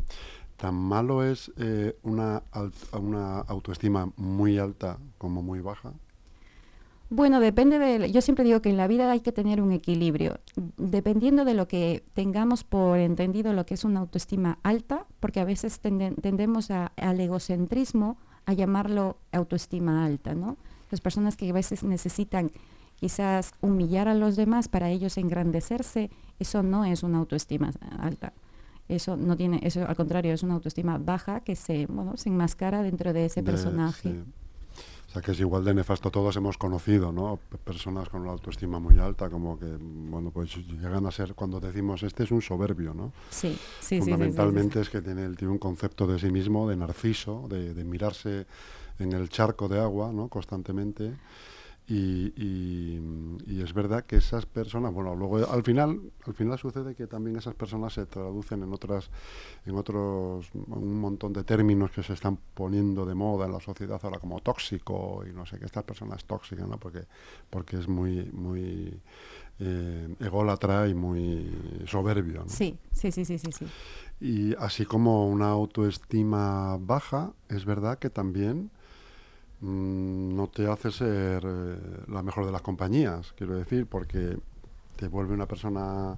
¿Tan 0.57 0.75
malo 0.75 1.23
es 1.23 1.49
eh, 1.57 1.95
una, 2.03 2.43
una 2.91 3.39
autoestima 3.39 4.11
muy 4.17 4.59
alta 4.59 4.97
como 5.17 5.41
muy 5.41 5.61
baja? 5.61 5.93
Bueno, 7.13 7.41
depende 7.41 7.77
de, 7.77 8.09
yo 8.09 8.21
siempre 8.21 8.45
digo 8.45 8.61
que 8.61 8.69
en 8.69 8.77
la 8.77 8.87
vida 8.87 9.11
hay 9.11 9.19
que 9.19 9.33
tener 9.33 9.61
un 9.61 9.73
equilibrio, 9.73 10.39
dependiendo 10.77 11.43
de 11.43 11.53
lo 11.53 11.67
que 11.67 12.05
tengamos 12.13 12.63
por 12.63 12.99
entendido 12.99 13.51
lo 13.51 13.65
que 13.65 13.73
es 13.73 13.83
una 13.83 13.99
autoestima 13.99 14.59
alta, 14.63 15.05
porque 15.19 15.41
a 15.41 15.43
veces 15.43 15.81
tendemos 15.81 16.71
al 16.71 17.19
egocentrismo 17.19 18.15
a 18.45 18.53
llamarlo 18.53 19.17
autoestima 19.33 20.05
alta, 20.05 20.35
¿no? 20.35 20.55
Las 20.89 21.01
personas 21.01 21.35
que 21.35 21.49
a 21.49 21.53
veces 21.53 21.83
necesitan 21.83 22.49
quizás 22.95 23.51
humillar 23.59 24.07
a 24.07 24.15
los 24.15 24.37
demás 24.37 24.69
para 24.69 24.89
ellos 24.89 25.17
engrandecerse, 25.17 26.11
eso 26.39 26.63
no 26.63 26.85
es 26.85 27.03
una 27.03 27.17
autoestima 27.17 27.73
alta. 27.99 28.31
Eso 28.87 29.17
no 29.17 29.35
tiene, 29.35 29.59
eso 29.63 29.85
al 29.85 29.97
contrario, 29.97 30.31
es 30.33 30.43
una 30.43 30.53
autoestima 30.53 30.97
baja 30.97 31.41
que 31.41 31.57
se, 31.57 31.87
bueno, 31.87 32.15
se 32.15 32.29
enmascara 32.29 32.83
dentro 32.83 33.11
de 33.11 33.25
ese 33.25 33.43
personaje. 33.43 34.23
O 35.11 35.13
sea, 35.13 35.21
que 35.21 35.31
es 35.33 35.39
igual 35.41 35.65
de 35.65 35.73
nefasto. 35.73 36.09
Todos 36.09 36.37
hemos 36.37 36.57
conocido, 36.57 37.11
¿no? 37.11 37.37
Personas 37.65 38.07
con 38.07 38.21
una 38.21 38.31
autoestima 38.31 38.79
muy 38.79 38.97
alta, 38.97 39.29
como 39.29 39.59
que, 39.59 39.65
bueno, 39.77 40.31
pues 40.31 40.55
llegan 40.55 41.05
a 41.05 41.11
ser, 41.11 41.35
cuando 41.35 41.59
decimos, 41.59 42.01
este 42.03 42.23
es 42.23 42.31
un 42.31 42.41
soberbio, 42.41 42.93
¿no? 42.93 43.11
Sí, 43.29 43.59
sí, 43.81 43.99
Fundamentalmente 43.99 44.79
es 44.79 44.89
que 44.89 45.01
tiene, 45.01 45.27
tiene 45.35 45.51
un 45.51 45.59
concepto 45.59 46.07
de 46.07 46.17
sí 46.17 46.31
mismo, 46.31 46.69
de 46.69 46.77
narciso, 46.77 47.45
de, 47.49 47.73
de 47.73 47.83
mirarse 47.83 48.45
en 48.99 49.11
el 49.11 49.27
charco 49.27 49.67
de 49.67 49.81
agua, 49.81 50.13
¿no? 50.13 50.29
Constantemente. 50.29 51.17
Y, 51.93 53.62
es 53.62 53.74
verdad 53.74 54.05
que 54.05 54.15
esas 54.15 54.45
personas, 54.45 54.93
bueno, 54.93 55.13
luego 55.15 55.38
al 55.51 55.63
final, 55.63 56.01
al 56.25 56.33
final 56.33 56.57
sucede 56.57 56.95
que 56.95 57.05
también 57.05 57.36
esas 57.36 57.53
personas 57.53 57.93
se 57.93 58.05
traducen 58.05 58.63
en 58.63 58.74
otras, 58.74 59.10
en 59.65 59.75
otros, 59.75 60.50
un 60.53 61.00
montón 61.00 61.33
de 61.33 61.43
términos 61.43 61.91
que 61.91 62.01
se 62.01 62.13
están 62.13 62.38
poniendo 62.53 63.05
de 63.05 63.13
moda 63.13 63.45
en 63.45 63.51
la 63.51 63.60
sociedad 63.60 64.00
ahora 64.01 64.19
como 64.19 64.39
tóxico 64.39 65.24
y 65.29 65.33
no 65.33 65.45
sé 65.45 65.60
qué, 65.60 65.65
estas 65.65 65.83
personas 65.83 66.25
tóxicas, 66.25 66.67
¿no? 66.67 66.77
Porque, 66.77 67.01
porque 67.50 67.77
es 67.77 67.88
muy, 67.88 68.25
muy 68.31 69.00
eh, 69.60 70.15
ególatra 70.19 70.88
y 70.88 70.93
muy 70.93 71.86
soberbio. 71.88 72.41
¿no? 72.41 72.50
Sí, 72.50 72.77
sí, 72.93 73.12
sí, 73.12 73.25
sí, 73.25 73.38
sí, 73.38 73.51
sí. 73.51 73.67
Y 74.19 74.55
así 74.55 74.86
como 74.86 75.27
una 75.27 75.50
autoestima 75.50 76.77
baja, 76.79 77.33
es 77.50 77.65
verdad 77.65 78.00
que 78.00 78.10
también 78.10 78.71
mm, 79.61 80.35
no 80.35 80.47
te 80.47 80.67
hace 80.67 80.91
ser 80.91 81.43
eh, 81.45 81.77
la 82.07 82.21
mejor 82.23 82.45
de 82.45 82.51
las 82.51 82.61
compañías, 82.61 83.33
quiero 83.37 83.55
decir, 83.55 83.85
porque 83.87 84.37
te 84.97 85.07
vuelve 85.07 85.33
una 85.33 85.45
persona 85.47 86.17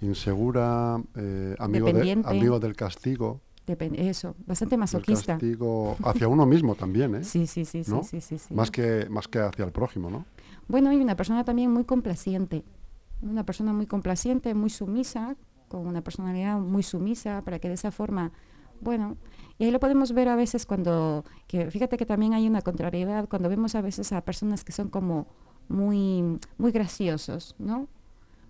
insegura, 0.00 1.00
eh, 1.16 1.54
amigo, 1.58 1.92
de- 1.92 2.12
amigo 2.24 2.58
del 2.60 2.74
castigo, 2.76 3.40
Depende, 3.66 4.08
eso, 4.08 4.34
bastante 4.46 4.76
masoquista. 4.76 5.34
castigo 5.34 5.96
hacia 6.02 6.26
uno 6.26 6.44
mismo 6.46 6.74
también, 6.74 7.14
¿eh? 7.16 7.20
Sí, 7.24 7.46
sí, 7.46 7.64
sí, 7.64 7.84
sí, 7.84 7.90
¿No? 7.90 8.02
sí, 8.02 8.20
sí, 8.20 8.38
sí. 8.38 8.52
Más 8.54 8.70
que 8.70 9.06
más 9.10 9.28
que 9.28 9.38
hacia 9.38 9.64
el 9.64 9.70
prójimo, 9.70 10.10
¿no? 10.10 10.24
Bueno, 10.66 10.92
y 10.92 10.96
una 10.96 11.14
persona 11.16 11.44
también 11.44 11.70
muy 11.70 11.84
complaciente. 11.84 12.64
Una 13.22 13.44
persona 13.44 13.72
muy 13.72 13.86
complaciente, 13.86 14.54
muy 14.54 14.70
sumisa, 14.70 15.36
con 15.68 15.86
una 15.86 16.00
personalidad 16.00 16.58
muy 16.58 16.82
sumisa, 16.82 17.42
para 17.44 17.58
que 17.58 17.68
de 17.68 17.74
esa 17.74 17.90
forma, 17.92 18.32
bueno, 18.80 19.16
y 19.60 19.64
ahí 19.64 19.70
lo 19.70 19.78
podemos 19.78 20.12
ver 20.12 20.28
a 20.28 20.36
veces 20.36 20.64
cuando, 20.64 21.24
que 21.46 21.70
fíjate 21.70 21.96
que 21.98 22.06
también 22.06 22.32
hay 22.32 22.48
una 22.48 22.62
contrariedad, 22.62 23.28
cuando 23.28 23.48
vemos 23.50 23.74
a 23.74 23.82
veces 23.82 24.10
a 24.12 24.22
personas 24.22 24.64
que 24.64 24.72
son 24.72 24.88
como 24.88 25.26
muy, 25.68 26.38
muy 26.58 26.72
graciosos, 26.72 27.54
¿no? 27.58 27.86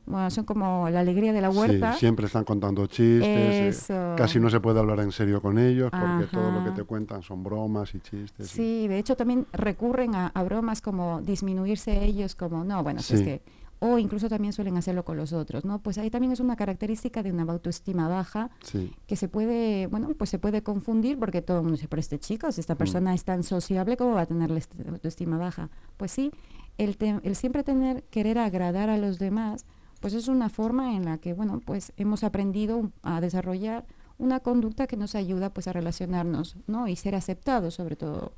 Bueno, 0.07 0.31
son 0.31 0.45
como 0.45 0.89
la 0.89 1.01
alegría 1.01 1.33
de 1.33 1.41
la 1.41 1.51
huerta. 1.51 1.93
Sí, 1.93 1.99
siempre 2.01 2.27
están 2.27 2.45
contando 2.45 2.87
chistes. 2.87 3.91
eh, 3.91 4.15
casi 4.17 4.41
no 4.41 4.49
se 4.51 4.59
puede 4.59 4.81
hablar 4.81 5.01
en 5.01 5.13
serio 5.13 5.41
con 5.41 5.59
ellos 5.59 5.91
porque 5.91 6.27
todo 6.33 6.51
lo 6.51 6.65
que 6.65 6.71
te 6.71 6.83
cuentan 6.85 7.23
son 7.23 7.45
bromas 7.45 7.95
y 7.95 8.01
chistes. 8.01 8.47
y- 8.47 8.57
Sí, 8.57 8.89
de 8.89 8.99
hecho 8.99 9.15
también 9.17 9.47
recurren 9.53 10.15
a, 10.15 10.29
a 10.29 10.43
bromas 10.43 10.81
como 10.81 11.21
disminuirse 11.21 12.03
ellos, 12.05 12.35
como, 12.35 12.65
no, 12.65 12.83
bueno, 12.83 13.01
Sí. 13.03 13.17
que, 13.23 13.43
o 13.81 13.99
incluso 13.99 14.29
también 14.29 14.53
suelen 14.53 14.77
hacerlo 14.77 15.05
con 15.05 15.17
los 15.17 15.33
otros, 15.33 15.65
¿no? 15.65 15.79
Pues 15.81 15.97
ahí 15.99 16.11
también 16.11 16.33
es 16.33 16.41
una 16.41 16.55
característica 16.55 17.23
de 17.23 17.33
una 17.33 17.43
autoestima 17.45 18.09
baja 18.09 18.51
sí. 18.63 18.93
que 19.07 19.17
se 19.17 19.27
puede, 19.29 19.87
bueno, 19.89 20.11
pues 20.17 20.31
se 20.31 20.39
puede 20.39 20.63
confundir 20.63 21.19
porque 21.19 21.41
todo 21.43 21.57
el 21.59 21.63
mundo 21.65 21.77
dice, 21.77 21.89
pero 21.89 22.01
este 22.01 22.19
chico, 22.19 22.53
si 22.53 22.61
esta 22.61 22.75
persona 22.77 23.15
es 23.15 23.25
tan 23.25 23.43
sociable, 23.43 23.97
¿cómo 23.97 24.13
va 24.15 24.23
a 24.23 24.27
tener 24.27 24.51
la 24.51 24.59
est- 24.59 24.75
autoestima 24.89 25.39
baja? 25.39 25.71
Pues 25.97 26.11
sí, 26.13 26.31
el, 26.79 26.97
el 27.23 27.35
siempre 27.37 27.65
tener, 27.65 28.05
querer 28.05 28.39
agradar 28.39 28.91
a 28.91 28.99
los 28.99 29.19
demás, 29.19 29.65
pues 30.01 30.13
es 30.15 30.29
una 30.29 30.49
forma 30.51 30.95
en 30.95 31.05
la 31.07 31.19
que, 31.19 31.33
bueno, 31.33 31.61
pues 31.65 31.93
hemos 31.97 32.23
aprendido 32.23 32.91
a 33.03 33.21
desarrollar 33.21 33.87
una 34.19 34.41
conducta 34.41 34.87
que 34.87 34.99
nos 34.99 35.15
ayuda 35.15 35.55
pues 35.55 35.69
a 35.69 35.73
relacionarnos, 35.73 36.57
¿no? 36.67 36.87
Y 36.87 36.97
ser 36.97 37.15
aceptados 37.15 37.75
sobre 37.75 37.97
todo. 37.97 38.33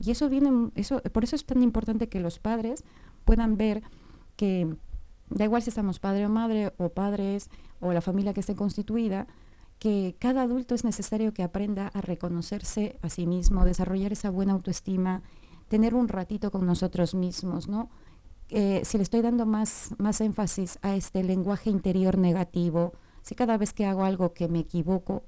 Y 0.00 0.12
eso 0.12 0.28
viene, 0.28 0.70
eso, 0.76 1.00
por 1.12 1.24
eso 1.24 1.34
es 1.34 1.44
tan 1.44 1.62
importante 1.64 2.08
que 2.08 2.20
los 2.20 2.38
padres 2.38 2.84
puedan 3.24 3.56
ver 3.56 3.82
que 4.36 4.74
da 5.30 5.44
igual 5.44 5.62
si 5.62 5.70
estamos 5.70 5.98
padre 5.98 6.26
o 6.26 6.28
madre 6.28 6.72
o 6.78 6.88
padres 6.90 7.48
o 7.80 7.92
la 7.92 8.00
familia 8.00 8.34
que 8.34 8.40
esté 8.40 8.54
constituida, 8.54 9.26
que 9.78 10.14
cada 10.18 10.42
adulto 10.42 10.74
es 10.74 10.84
necesario 10.84 11.32
que 11.34 11.42
aprenda 11.42 11.88
a 11.88 12.00
reconocerse 12.00 12.98
a 13.02 13.08
sí 13.10 13.26
mismo, 13.26 13.64
desarrollar 13.64 14.12
esa 14.12 14.30
buena 14.30 14.52
autoestima, 14.52 15.22
tener 15.68 15.94
un 15.94 16.08
ratito 16.08 16.50
con 16.50 16.66
nosotros 16.66 17.14
mismos, 17.14 17.68
¿no? 17.68 17.90
Eh, 18.50 18.82
si 18.84 18.98
le 18.98 19.02
estoy 19.02 19.22
dando 19.22 19.46
más, 19.46 19.94
más 19.98 20.20
énfasis 20.20 20.78
a 20.82 20.94
este 20.94 21.24
lenguaje 21.24 21.70
interior 21.70 22.18
negativo, 22.18 22.92
si 23.22 23.34
cada 23.34 23.56
vez 23.56 23.72
que 23.72 23.86
hago 23.86 24.04
algo 24.04 24.34
que 24.34 24.48
me 24.48 24.60
equivoco, 24.60 25.24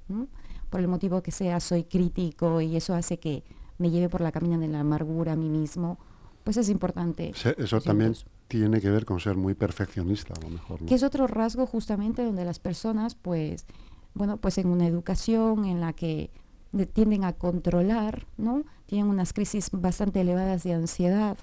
por 0.69 0.79
el 0.79 0.87
motivo 0.87 1.21
que 1.23 1.31
sea, 1.31 1.59
soy 1.59 1.83
crítico 1.83 2.61
y 2.61 2.75
eso 2.75 2.93
hace 2.93 3.19
que 3.19 3.43
me 3.79 3.89
lleve 3.89 4.07
por 4.09 4.21
la 4.21 4.31
camina 4.31 4.57
de 4.57 4.67
la 4.67 4.81
amargura 4.81 5.33
a 5.33 5.35
mí 5.35 5.49
mismo, 5.49 5.97
pues 6.43 6.57
es 6.57 6.69
importante. 6.69 7.31
Se- 7.35 7.55
Eso 7.57 7.81
también. 7.81 8.13
Tiene 8.47 8.79
que 8.81 8.89
ver 8.89 9.05
con 9.05 9.19
ser 9.19 9.35
muy 9.35 9.53
perfeccionista, 9.53 10.33
a 10.37 10.41
lo 10.41 10.49
mejor. 10.49 10.81
¿no? 10.81 10.87
que 10.87 10.95
es 10.95 11.03
otro 11.03 11.27
rasgo 11.27 11.65
justamente 11.65 12.23
donde 12.23 12.45
las 12.45 12.59
personas 12.59 13.15
pues 13.15 13.65
bueno 14.13 14.37
pues 14.37 14.57
en 14.57 14.67
una 14.67 14.87
educación 14.87 15.65
en 15.65 15.81
la 15.81 15.93
que 15.93 16.29
de- 16.71 16.85
tienden 16.85 17.23
a 17.23 17.33
controlar 17.33 18.25
no 18.37 18.63
tienen 18.85 19.07
unas 19.07 19.33
crisis 19.33 19.69
bastante 19.71 20.21
elevadas 20.21 20.63
de 20.63 20.73
ansiedad 20.73 21.37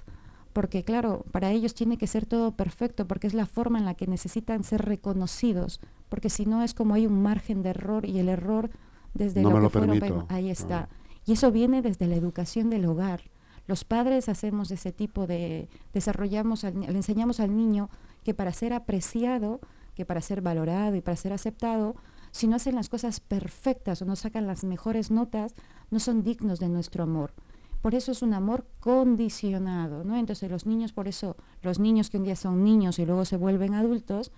porque 0.53 0.83
claro 0.83 1.25
para 1.31 1.51
ellos 1.51 1.73
tiene 1.75 1.97
que 1.97 2.07
ser 2.07 2.25
todo 2.25 2.51
perfecto 2.51 3.07
porque 3.07 3.27
es 3.27 3.33
la 3.33 3.45
forma 3.45 3.77
en 3.79 3.85
la 3.85 3.93
que 3.95 4.07
necesitan 4.07 4.63
ser 4.63 4.83
reconocidos 4.85 5.79
porque 6.09 6.29
si 6.29 6.45
no 6.45 6.63
es 6.63 6.73
como 6.73 6.93
hay 6.95 7.05
un 7.05 7.21
margen 7.21 7.61
de 7.63 7.69
error 7.69 8.05
y 8.05 8.19
el 8.19 8.29
error 8.29 8.69
desde 9.13 9.41
No 9.41 9.49
lo 9.49 9.55
me 9.55 9.59
que 9.59 9.63
lo 9.63 9.69
fueron 9.69 9.99
permito. 9.99 10.25
ahí 10.29 10.49
está 10.49 10.89
y 11.25 11.33
eso 11.33 11.51
viene 11.51 11.81
desde 11.81 12.07
la 12.07 12.15
educación 12.15 12.69
del 12.69 12.85
hogar 12.85 13.21
los 13.67 13.83
padres 13.83 14.29
hacemos 14.29 14.71
ese 14.71 14.91
tipo 14.91 15.27
de 15.27 15.69
desarrollamos 15.93 16.63
le 16.63 16.69
enseñamos 16.87 17.39
al 17.39 17.55
niño 17.55 17.89
que 18.23 18.33
para 18.33 18.53
ser 18.53 18.73
apreciado 18.73 19.59
que 19.95 20.05
para 20.05 20.21
ser 20.21 20.41
valorado 20.41 20.95
y 20.95 21.01
para 21.01 21.15
ser 21.17 21.33
aceptado 21.33 21.95
si 22.31 22.47
no 22.47 22.57
hacen 22.57 22.75
las 22.75 22.89
cosas 22.89 23.19
perfectas 23.21 24.01
o 24.01 24.05
no 24.05 24.15
sacan 24.15 24.45
las 24.45 24.63
mejores 24.63 25.09
notas 25.09 25.55
no 25.89 25.99
son 25.99 26.23
dignos 26.23 26.59
de 26.59 26.69
nuestro 26.69 27.03
amor 27.03 27.33
por 27.81 27.95
eso 27.95 28.11
es 28.11 28.21
un 28.21 28.33
amor 28.33 28.65
condicionado 28.79 30.03
no 30.03 30.17
entonces 30.17 30.51
los 30.51 30.65
niños 30.65 30.93
por 30.93 31.07
eso 31.07 31.35
los 31.61 31.79
niños 31.79 32.09
que 32.09 32.17
un 32.17 32.23
día 32.23 32.35
son 32.35 32.63
niños 32.63 32.99
y 32.99 33.05
luego 33.05 33.25
se 33.25 33.37
vuelven 33.37 33.73
adultos 33.73 34.31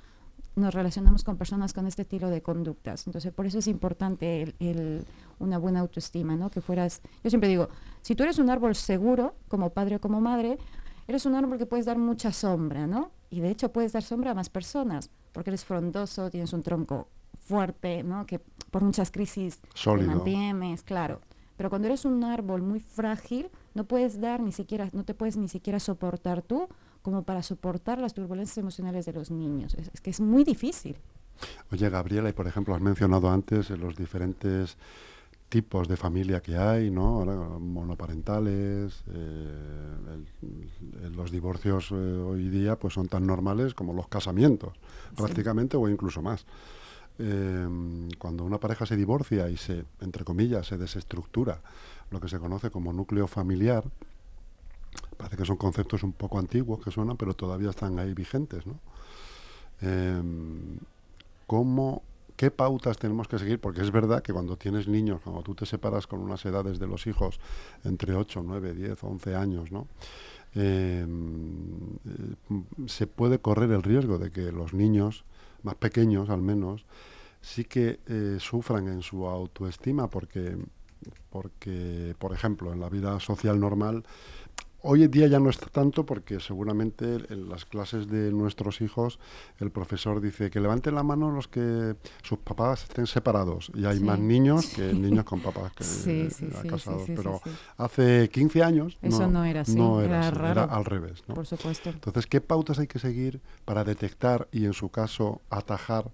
nos 0.56 0.74
relacionamos 0.74 1.24
con 1.24 1.38
personas 1.38 1.74
con 1.74 1.86
este 1.86 2.02
estilo 2.02 2.30
de 2.30 2.42
conductas. 2.42 3.06
Entonces, 3.06 3.32
por 3.32 3.46
eso 3.46 3.60
es 3.60 3.68
importante 3.68 4.42
el- 4.60 5.06
una 5.40 5.58
buena 5.58 5.80
autoestima, 5.82 6.36
¿no? 6.36 6.50
Que 6.50 6.62
fueras, 6.62 7.02
yo 7.24 7.30
siempre 7.30 7.50
digo, 7.50 7.70
si 8.02 8.16
tú 8.16 8.24
eres 8.24 8.40
un 8.40 8.50
árbol 8.50 8.76
seguro, 8.76 9.36
como 9.48 9.72
padre 9.72 9.98
o 9.98 10.02
como 10.02 10.22
madre, 10.22 10.58
eres 11.08 11.26
un 11.26 11.36
árbol 11.36 11.58
que 11.58 11.66
puedes 11.66 11.86
dar 11.86 11.98
mucha 11.98 12.32
sombra, 12.32 12.88
¿no? 12.88 13.12
Y 13.30 13.42
de 13.42 13.50
hecho 13.50 13.72
puedes 13.72 13.94
dar 13.94 14.04
sombra 14.04 14.32
a 14.32 14.34
más 14.34 14.50
personas, 14.50 15.10
porque 15.32 15.50
eres 15.50 15.66
frondoso, 15.66 16.30
tienes 16.30 16.54
un 16.54 16.64
tronco 16.64 17.10
fuerte, 17.40 18.04
¿no? 18.04 18.26
Que 18.26 18.40
por 18.40 18.84
muchas 18.84 19.12
crisis 19.12 19.60
te 19.60 19.98
mantienes, 19.98 20.84
claro. 20.84 21.22
Pero 21.56 21.70
cuando 21.70 21.88
eres 21.88 22.06
un 22.06 22.24
árbol 22.24 22.62
muy 22.62 22.80
frágil, 22.80 23.50
no 23.74 23.86
puedes 23.86 24.22
dar 24.22 24.42
ni 24.42 24.52
siquiera, 24.52 24.90
no 24.94 25.04
te 25.04 25.14
puedes 25.14 25.38
ni 25.38 25.50
siquiera 25.50 25.80
soportar 25.80 26.42
tú 26.42 26.68
como 27.02 27.24
para 27.24 27.42
soportar 27.42 28.00
las 28.00 28.14
turbulencias 28.14 28.58
emocionales 28.58 29.06
de 29.06 29.14
los 29.14 29.32
niños. 29.32 29.74
Es, 29.76 29.90
es 29.94 30.02
que 30.02 30.10
es 30.10 30.20
muy 30.20 30.44
difícil. 30.44 30.98
Oye, 31.72 31.90
Gabriela, 31.90 32.30
y 32.30 32.34
por 32.34 32.48
ejemplo, 32.48 32.76
has 32.76 32.82
mencionado 32.82 33.30
antes 33.30 33.70
los 33.72 33.96
diferentes 33.96 34.78
tipos 35.50 35.88
de 35.88 35.96
familia 35.96 36.42
que 36.42 36.58
hay, 36.58 36.92
¿no? 36.92 37.20
Ahora, 37.20 37.36
monoparentales, 37.60 39.02
eh, 39.14 39.96
el- 40.14 41.04
el- 41.06 41.14
los 41.16 41.32
divorcios 41.32 41.90
eh, 41.92 41.96
hoy 41.96 42.50
día 42.50 42.78
pues 42.78 42.94
son 42.94 43.08
tan 43.08 43.26
normales 43.26 43.74
como 43.74 43.94
los 43.94 44.08
casamientos, 44.08 44.74
prácticamente 45.16 45.78
o 45.78 45.88
incluso 45.88 46.22
más. 46.22 46.46
Eh, 47.20 47.68
cuando 48.20 48.44
una 48.44 48.60
pareja 48.60 48.86
se 48.86 48.96
divorcia 48.96 49.50
y 49.50 49.58
se, 49.58 49.86
entre 50.02 50.24
comillas, 50.26 50.68
se 50.68 50.78
desestructura 50.78 51.62
lo 52.12 52.20
que 52.20 52.28
se 52.28 52.40
conoce 52.40 52.70
como 52.70 52.92
núcleo 52.94 53.26
familiar, 53.28 53.84
parece 55.18 55.38
que 55.38 55.46
son 55.46 55.58
conceptos 55.58 56.04
un 56.04 56.12
poco 56.14 56.40
antiguos 56.40 56.80
que 56.84 56.92
suenan, 56.92 57.18
pero 57.18 57.34
todavía 57.34 57.70
están 57.72 57.98
ahí 58.00 58.14
vigentes, 58.14 58.68
¿no? 58.68 58.80
Em, 59.82 60.78
¿cómo, 61.48 62.02
¿Qué 62.38 62.52
pautas 62.52 62.98
tenemos 62.98 63.28
que 63.28 63.40
seguir? 63.40 63.60
Porque 63.60 63.82
es 63.82 63.92
verdad 63.92 64.22
que 64.22 64.32
cuando 64.32 64.58
tienes 64.58 64.88
niños, 64.88 65.22
cuando 65.24 65.42
tú 65.42 65.56
te 65.56 65.66
separas 65.66 66.06
con 66.06 66.20
unas 66.20 66.46
edades 66.46 66.78
de 66.78 66.86
los 66.86 67.08
hijos 67.08 67.40
entre 67.84 68.14
8, 68.14 68.44
9, 68.46 68.76
10, 68.76 69.04
11 69.04 69.36
años, 69.36 69.72
¿no? 69.72 69.88
Em, 70.54 71.98
eh, 72.06 72.64
se 72.86 73.08
puede 73.08 73.40
correr 73.40 73.72
el 73.72 73.82
riesgo 73.82 74.20
de 74.20 74.30
que 74.30 74.52
los 74.52 74.76
niños, 74.76 75.26
más 75.64 75.76
pequeños 75.76 76.30
al 76.30 76.44
menos, 76.44 76.86
sí 77.42 77.66
que 77.66 78.00
eh, 78.06 78.38
sufran 78.40 78.88
en 78.88 79.02
su 79.02 79.26
autoestima 79.26 80.08
porque, 80.08 80.58
porque, 81.32 82.16
por 82.20 82.34
ejemplo, 82.34 82.72
en 82.72 82.80
la 82.80 82.90
vida 82.90 83.20
social 83.20 83.60
normal, 83.60 84.04
Hoy 84.90 85.04
en 85.04 85.12
día 85.12 85.28
ya 85.28 85.38
no 85.40 85.50
está 85.50 85.66
tanto 85.66 86.06
porque 86.06 86.40
seguramente 86.40 87.18
en 87.30 87.50
las 87.50 87.66
clases 87.66 88.08
de 88.08 88.32
nuestros 88.32 88.80
hijos 88.80 89.20
el 89.60 89.70
profesor 89.70 90.22
dice 90.22 90.50
que 90.50 90.62
levanten 90.62 90.96
la 90.96 91.04
mano 91.04 91.30
los 91.30 91.50
que 91.50 91.96
sus 92.24 92.38
papás 92.40 92.84
estén 92.84 93.06
separados 93.06 93.70
y 93.76 93.84
hay 93.84 93.98
Sí. 93.98 94.04
más 94.06 94.18
niños 94.18 94.66
que 94.68 94.94
niños 94.94 95.26
con 95.26 95.42
papás 95.42 95.74
que 95.74 95.84
Sí, 95.84 96.30
sí, 96.30 96.48
sí, 96.50 96.58
sí, 96.62 96.68
casados. 96.70 97.04
Pero 97.06 97.42
hace 97.76 98.30
15 98.30 98.64
años 98.64 98.98
Eso 99.02 99.28
no 99.28 99.44
era 99.44 99.62
así, 99.62 99.76
no 99.76 100.00
era 100.00 100.22
así, 100.22 100.32
raro. 100.38 100.68
al 100.72 100.86
revés. 100.86 101.22
¿no? 101.28 101.36
Por 101.36 101.46
supuesto. 101.46 101.90
Entonces, 101.90 102.26
¿qué 102.26 102.40
pautas 102.40 102.80
hay 102.80 102.88
que 102.88 103.00
seguir 103.00 103.42
para 103.66 103.84
detectar 103.84 104.48
y 104.54 104.66
en 104.66 104.74
su 104.74 104.88
caso 104.90 105.42
atajar 105.50 106.12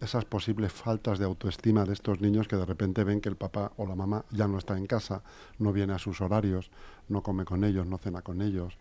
esas 0.00 0.24
posibles 0.24 0.72
faltas 0.72 1.18
de 1.18 1.24
autoestima 1.24 1.84
de 1.84 1.92
estos 1.92 2.20
niños 2.20 2.48
que 2.48 2.56
de 2.56 2.66
repente 2.66 3.04
ven 3.04 3.20
que 3.20 3.28
el 3.28 3.36
papá 3.36 3.72
o 3.76 3.86
la 3.86 3.94
mamá 3.94 4.24
ya 4.30 4.46
no 4.48 4.58
está 4.58 4.76
en 4.76 4.86
casa, 4.86 5.22
no 5.58 5.72
viene 5.72 5.92
a 5.94 5.98
sus 5.98 6.20
horarios, 6.20 6.70
no 7.08 7.22
come 7.22 7.44
con 7.44 7.64
ellos, 7.64 7.86
no 7.86 7.98
cena 7.98 8.20
con 8.22 8.42
ellos? 8.42 8.76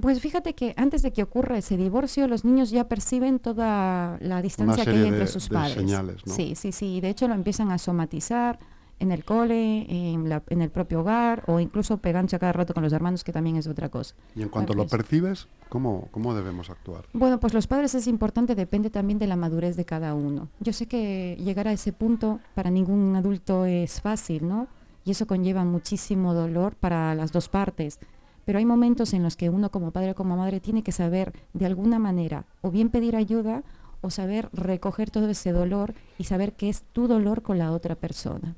Pues 0.00 0.20
fíjate 0.20 0.54
que 0.54 0.74
antes 0.76 1.02
de 1.02 1.12
que 1.12 1.24
ocurra 1.24 1.58
ese 1.58 1.76
divorcio, 1.76 2.28
los 2.28 2.44
niños 2.44 2.70
ya 2.70 2.86
perciben 2.88 3.40
toda 3.40 4.16
la 4.20 4.40
distancia 4.42 4.84
que 4.84 4.90
hay 4.90 5.02
entre 5.06 5.20
de- 5.20 5.26
sus 5.26 5.48
de 5.48 5.54
padres. 5.54 5.74
señales, 5.74 6.24
¿no? 6.24 6.32
Sí, 6.32 6.54
sí, 6.54 6.70
sí. 6.70 7.00
De 7.00 7.08
hecho, 7.08 7.26
lo 7.26 7.34
empiezan 7.34 7.72
a 7.72 7.78
somatizar. 7.78 8.60
En 9.00 9.12
el 9.12 9.24
cole, 9.24 9.86
en, 9.88 10.28
la- 10.28 10.42
en 10.48 10.60
el 10.62 10.70
propio 10.70 11.00
hogar 11.00 11.44
o 11.46 11.60
incluso 11.60 11.98
pegándose 11.98 12.36
a 12.36 12.38
cada 12.38 12.52
rato 12.52 12.74
con 12.74 12.82
los 12.82 12.92
hermanos, 12.92 13.22
que 13.24 13.32
también 13.32 13.56
es 13.56 13.66
otra 13.66 13.88
cosa. 13.88 14.14
Y 14.34 14.42
en 14.42 14.48
cuanto 14.48 14.74
lo 14.74 14.86
percibes, 14.86 15.46
¿cómo, 15.68 16.08
cómo 16.10 16.34
debemos 16.34 16.68
actuar? 16.70 17.04
Bueno, 17.12 17.38
pues 17.40 17.54
los 17.54 17.66
padres 17.66 17.94
es 17.94 18.06
importante, 18.06 18.54
depende 18.54 18.90
también 18.90 19.18
de 19.18 19.26
la 19.26 19.36
madurez 19.36 19.76
de 19.76 19.84
cada 19.84 20.14
uno. 20.14 20.48
Yo 20.60 20.72
sé 20.72 20.86
que 20.86 21.36
llegar 21.38 21.68
a 21.68 21.72
ese 21.72 21.92
punto 21.92 22.40
para 22.54 22.70
ningún 22.70 23.14
adulto 23.16 23.64
es 23.66 24.00
fácil, 24.00 24.48
¿no? 24.48 24.66
Y 25.04 25.12
eso 25.12 25.26
conlleva 25.26 25.64
muchísimo 25.64 26.34
dolor 26.34 26.74
para 26.76 27.14
las 27.14 27.32
dos 27.32 27.48
partes. 27.48 27.98
Pero 28.44 28.58
hay 28.58 28.64
momentos 28.64 29.12
en 29.14 29.22
los 29.22 29.36
que 29.36 29.50
uno 29.50 29.70
como 29.70 29.90
padre 29.90 30.10
o 30.10 30.14
como 30.14 30.36
madre 30.36 30.58
tiene 30.60 30.82
que 30.82 30.90
saber 30.92 31.32
de 31.52 31.66
alguna 31.66 31.98
manera 31.98 32.46
o 32.62 32.70
bien 32.70 32.88
pedir 32.88 33.14
ayuda 33.14 33.62
o 34.00 34.10
saber 34.10 34.48
recoger 34.52 35.10
todo 35.10 35.28
ese 35.28 35.52
dolor 35.52 35.94
y 36.18 36.24
saber 36.24 36.54
que 36.54 36.68
es 36.68 36.82
tu 36.92 37.08
dolor 37.08 37.42
con 37.42 37.58
la 37.58 37.72
otra 37.72 37.94
persona. 37.94 38.54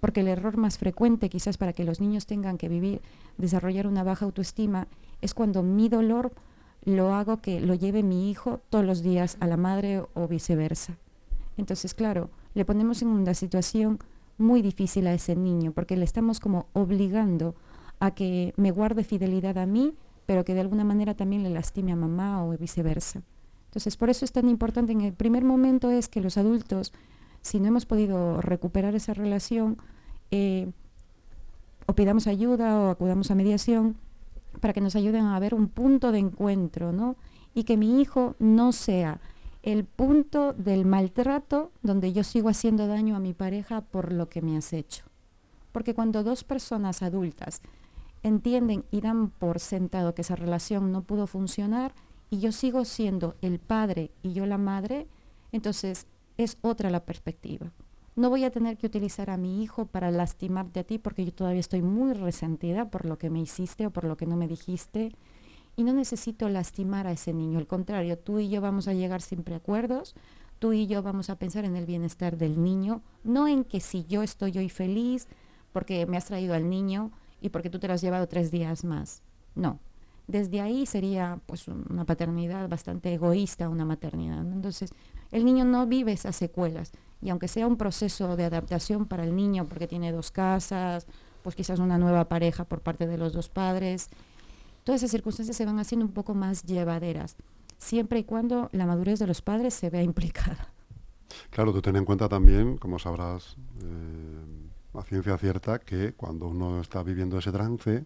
Porque 0.00 0.20
el 0.20 0.28
error 0.28 0.56
más 0.56 0.78
frecuente 0.78 1.28
quizás 1.28 1.56
para 1.56 1.72
que 1.72 1.84
los 1.84 2.00
niños 2.00 2.26
tengan 2.26 2.58
que 2.58 2.68
vivir, 2.68 3.00
desarrollar 3.38 3.86
una 3.86 4.04
baja 4.04 4.24
autoestima, 4.24 4.88
es 5.20 5.34
cuando 5.34 5.62
mi 5.62 5.88
dolor 5.88 6.32
lo 6.84 7.14
hago 7.14 7.38
que 7.38 7.60
lo 7.60 7.74
lleve 7.74 8.02
mi 8.02 8.30
hijo 8.30 8.60
todos 8.70 8.84
los 8.84 9.02
días 9.02 9.36
a 9.40 9.46
la 9.46 9.56
madre 9.56 10.04
o 10.14 10.28
viceversa. 10.28 10.96
Entonces, 11.56 11.94
claro, 11.94 12.30
le 12.54 12.64
ponemos 12.64 13.02
en 13.02 13.08
una 13.08 13.34
situación 13.34 13.98
muy 14.38 14.62
difícil 14.62 15.06
a 15.06 15.14
ese 15.14 15.34
niño 15.34 15.72
porque 15.72 15.96
le 15.96 16.04
estamos 16.04 16.40
como 16.40 16.66
obligando 16.74 17.54
a 17.98 18.12
que 18.12 18.52
me 18.56 18.70
guarde 18.70 19.04
fidelidad 19.04 19.58
a 19.58 19.66
mí, 19.66 19.94
pero 20.26 20.44
que 20.44 20.54
de 20.54 20.60
alguna 20.60 20.84
manera 20.84 21.14
también 21.14 21.42
le 21.42 21.50
lastime 21.50 21.92
a 21.92 21.96
mamá 21.96 22.44
o 22.44 22.56
viceversa. 22.56 23.22
Entonces, 23.66 23.96
por 23.96 24.10
eso 24.10 24.24
es 24.24 24.32
tan 24.32 24.48
importante 24.48 24.92
en 24.92 25.00
el 25.00 25.12
primer 25.12 25.44
momento 25.44 25.90
es 25.90 26.08
que 26.08 26.20
los 26.20 26.36
adultos, 26.36 26.92
si 27.46 27.60
no 27.60 27.68
hemos 27.68 27.86
podido 27.86 28.40
recuperar 28.40 28.94
esa 28.96 29.14
relación, 29.14 29.78
eh, 30.32 30.68
o 31.86 31.94
pidamos 31.94 32.26
ayuda 32.26 32.78
o 32.80 32.90
acudamos 32.90 33.30
a 33.30 33.36
mediación 33.36 33.96
para 34.60 34.72
que 34.72 34.80
nos 34.80 34.96
ayuden 34.96 35.26
a 35.26 35.38
ver 35.38 35.54
un 35.54 35.68
punto 35.68 36.10
de 36.10 36.18
encuentro, 36.18 36.92
¿no? 36.92 37.14
Y 37.54 37.62
que 37.62 37.76
mi 37.76 38.00
hijo 38.00 38.34
no 38.40 38.72
sea 38.72 39.20
el 39.62 39.84
punto 39.84 40.52
del 40.54 40.84
maltrato 40.84 41.70
donde 41.82 42.12
yo 42.12 42.24
sigo 42.24 42.48
haciendo 42.48 42.88
daño 42.88 43.14
a 43.14 43.20
mi 43.20 43.32
pareja 43.32 43.80
por 43.80 44.12
lo 44.12 44.28
que 44.28 44.42
me 44.42 44.56
has 44.56 44.72
hecho. 44.72 45.04
Porque 45.70 45.94
cuando 45.94 46.24
dos 46.24 46.42
personas 46.42 47.02
adultas 47.02 47.62
entienden 48.24 48.84
y 48.90 49.00
dan 49.02 49.30
por 49.30 49.60
sentado 49.60 50.14
que 50.14 50.22
esa 50.22 50.34
relación 50.34 50.90
no 50.90 51.02
pudo 51.02 51.28
funcionar 51.28 51.94
y 52.28 52.40
yo 52.40 52.50
sigo 52.50 52.84
siendo 52.84 53.36
el 53.40 53.60
padre 53.60 54.10
y 54.22 54.32
yo 54.32 54.46
la 54.46 54.58
madre, 54.58 55.06
entonces 55.52 56.06
es 56.36 56.58
otra 56.62 56.90
la 56.90 57.04
perspectiva. 57.04 57.72
No 58.14 58.30
voy 58.30 58.44
a 58.44 58.50
tener 58.50 58.78
que 58.78 58.86
utilizar 58.86 59.28
a 59.28 59.36
mi 59.36 59.62
hijo 59.62 59.86
para 59.86 60.10
lastimarte 60.10 60.80
a 60.80 60.84
ti 60.84 60.98
porque 60.98 61.24
yo 61.24 61.32
todavía 61.32 61.60
estoy 61.60 61.82
muy 61.82 62.14
resentida 62.14 62.90
por 62.90 63.04
lo 63.04 63.18
que 63.18 63.28
me 63.28 63.40
hiciste 63.40 63.86
o 63.86 63.90
por 63.90 64.04
lo 64.04 64.16
que 64.16 64.26
no 64.26 64.36
me 64.36 64.48
dijiste 64.48 65.12
y 65.76 65.84
no 65.84 65.92
necesito 65.92 66.48
lastimar 66.48 67.06
a 67.06 67.12
ese 67.12 67.34
niño. 67.34 67.58
Al 67.58 67.66
contrario, 67.66 68.18
tú 68.18 68.38
y 68.38 68.48
yo 68.48 68.62
vamos 68.62 68.88
a 68.88 68.94
llegar 68.94 69.20
siempre 69.20 69.54
a 69.54 69.58
acuerdos, 69.58 70.14
tú 70.58 70.72
y 70.72 70.86
yo 70.86 71.02
vamos 71.02 71.28
a 71.28 71.36
pensar 71.36 71.66
en 71.66 71.76
el 71.76 71.84
bienestar 71.84 72.38
del 72.38 72.62
niño, 72.62 73.02
no 73.22 73.46
en 73.46 73.64
que 73.64 73.80
si 73.80 74.06
yo 74.06 74.22
estoy 74.22 74.56
hoy 74.56 74.70
feliz 74.70 75.28
porque 75.72 76.06
me 76.06 76.16
has 76.16 76.24
traído 76.24 76.54
al 76.54 76.70
niño 76.70 77.12
y 77.42 77.50
porque 77.50 77.68
tú 77.68 77.78
te 77.78 77.86
lo 77.86 77.92
has 77.92 78.00
llevado 78.00 78.26
tres 78.26 78.50
días 78.50 78.82
más. 78.82 79.22
No. 79.54 79.78
Desde 80.26 80.60
ahí 80.60 80.86
sería 80.86 81.38
pues 81.46 81.68
una 81.68 82.04
paternidad 82.04 82.68
bastante 82.68 83.14
egoísta, 83.14 83.68
una 83.68 83.84
maternidad. 83.84 84.40
Entonces, 84.40 84.90
el 85.30 85.44
niño 85.44 85.64
no 85.64 85.86
vive 85.86 86.12
esas 86.12 86.36
secuelas. 86.36 86.92
Y 87.22 87.30
aunque 87.30 87.48
sea 87.48 87.66
un 87.66 87.76
proceso 87.76 88.36
de 88.36 88.44
adaptación 88.44 89.06
para 89.06 89.24
el 89.24 89.34
niño, 89.34 89.66
porque 89.66 89.86
tiene 89.86 90.12
dos 90.12 90.30
casas, 90.30 91.06
pues 91.42 91.54
quizás 91.54 91.78
una 91.78 91.96
nueva 91.96 92.28
pareja 92.28 92.64
por 92.64 92.80
parte 92.80 93.06
de 93.06 93.18
los 93.18 93.32
dos 93.32 93.48
padres, 93.48 94.10
todas 94.84 95.00
esas 95.00 95.12
circunstancias 95.12 95.56
se 95.56 95.64
van 95.64 95.78
haciendo 95.78 96.04
un 96.04 96.12
poco 96.12 96.34
más 96.34 96.64
llevaderas, 96.64 97.36
siempre 97.78 98.18
y 98.18 98.24
cuando 98.24 98.68
la 98.72 98.86
madurez 98.86 99.18
de 99.18 99.26
los 99.26 99.42
padres 99.42 99.74
se 99.74 99.90
vea 99.90 100.02
implicada. 100.02 100.72
Claro, 101.50 101.72
tú 101.72 101.82
ten 101.82 101.96
en 101.96 102.04
cuenta 102.04 102.28
también, 102.28 102.76
como 102.78 102.98
sabrás, 102.98 103.56
eh, 103.82 104.98
a 104.98 105.02
ciencia 105.02 105.38
cierta, 105.38 105.78
que 105.78 106.14
cuando 106.14 106.48
uno 106.48 106.80
está 106.80 107.02
viviendo 107.02 107.38
ese 107.38 107.52
trance, 107.52 108.04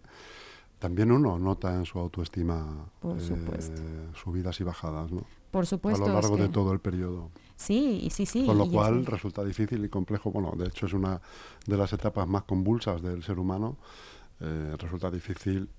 también 0.81 1.11
uno 1.11 1.37
nota 1.37 1.73
en 1.75 1.85
su 1.85 1.99
autoestima 1.99 2.85
Por 2.99 3.21
supuesto. 3.21 3.81
subidas 4.15 4.59
y 4.59 4.63
bajadas, 4.63 5.11
¿no? 5.11 5.23
Por 5.51 5.65
supuesto. 5.67 6.03
a 6.03 6.07
lo 6.07 6.17
es 6.17 6.23
largo 6.23 6.37
de 6.37 6.49
todo 6.49 6.73
el 6.73 6.79
periodo. 6.79 7.29
Sí, 7.55 8.07
sí, 8.11 8.25
sí. 8.25 8.45
Con 8.47 8.57
lo 8.57 8.67
cual 8.69 9.05
resulta 9.05 9.43
difícil 9.43 9.85
y 9.85 9.89
complejo. 9.89 10.31
Bueno, 10.31 10.53
de 10.57 10.67
hecho 10.67 10.87
es 10.87 10.93
una 10.93 11.21
de 11.67 11.77
las 11.77 11.93
etapas 11.93 12.27
más 12.27 12.43
convulsas 12.43 13.01
del 13.03 13.21
ser 13.21 13.37
humano. 13.37 13.77
Eh, 14.39 14.75
resulta 14.79 15.11
difícil, 15.11 15.69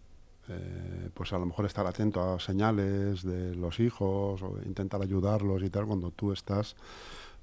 eh, 0.48 1.10
pues 1.14 1.32
a 1.32 1.38
lo 1.38 1.46
mejor 1.46 1.66
estar 1.66 1.84
atento 1.86 2.22
a 2.22 2.38
señales 2.38 3.24
de 3.24 3.56
los 3.56 3.80
hijos 3.80 4.40
o 4.42 4.58
intentar 4.64 5.02
ayudarlos 5.02 5.62
y 5.64 5.70
tal 5.70 5.86
cuando 5.86 6.12
tú 6.12 6.30
estás 6.32 6.76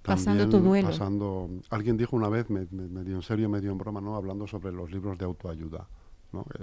Pasando 0.02 0.48
tu 0.48 0.60
duelo. 0.60 0.88
pasando- 0.88 1.50
Alguien 1.72 1.98
dijo 1.98 2.16
una 2.16 2.30
vez, 2.30 2.50
me- 2.50 2.68
me- 2.72 2.88
medio 2.88 3.16
en 3.18 3.22
serio, 3.22 3.50
medio 3.50 3.72
en 3.72 3.78
broma, 3.78 4.00
¿no? 4.00 4.16
Hablando 4.16 4.48
sobre 4.48 4.72
los 4.72 4.90
libros 4.92 5.18
de 5.18 5.26
autoayuda. 5.26 5.88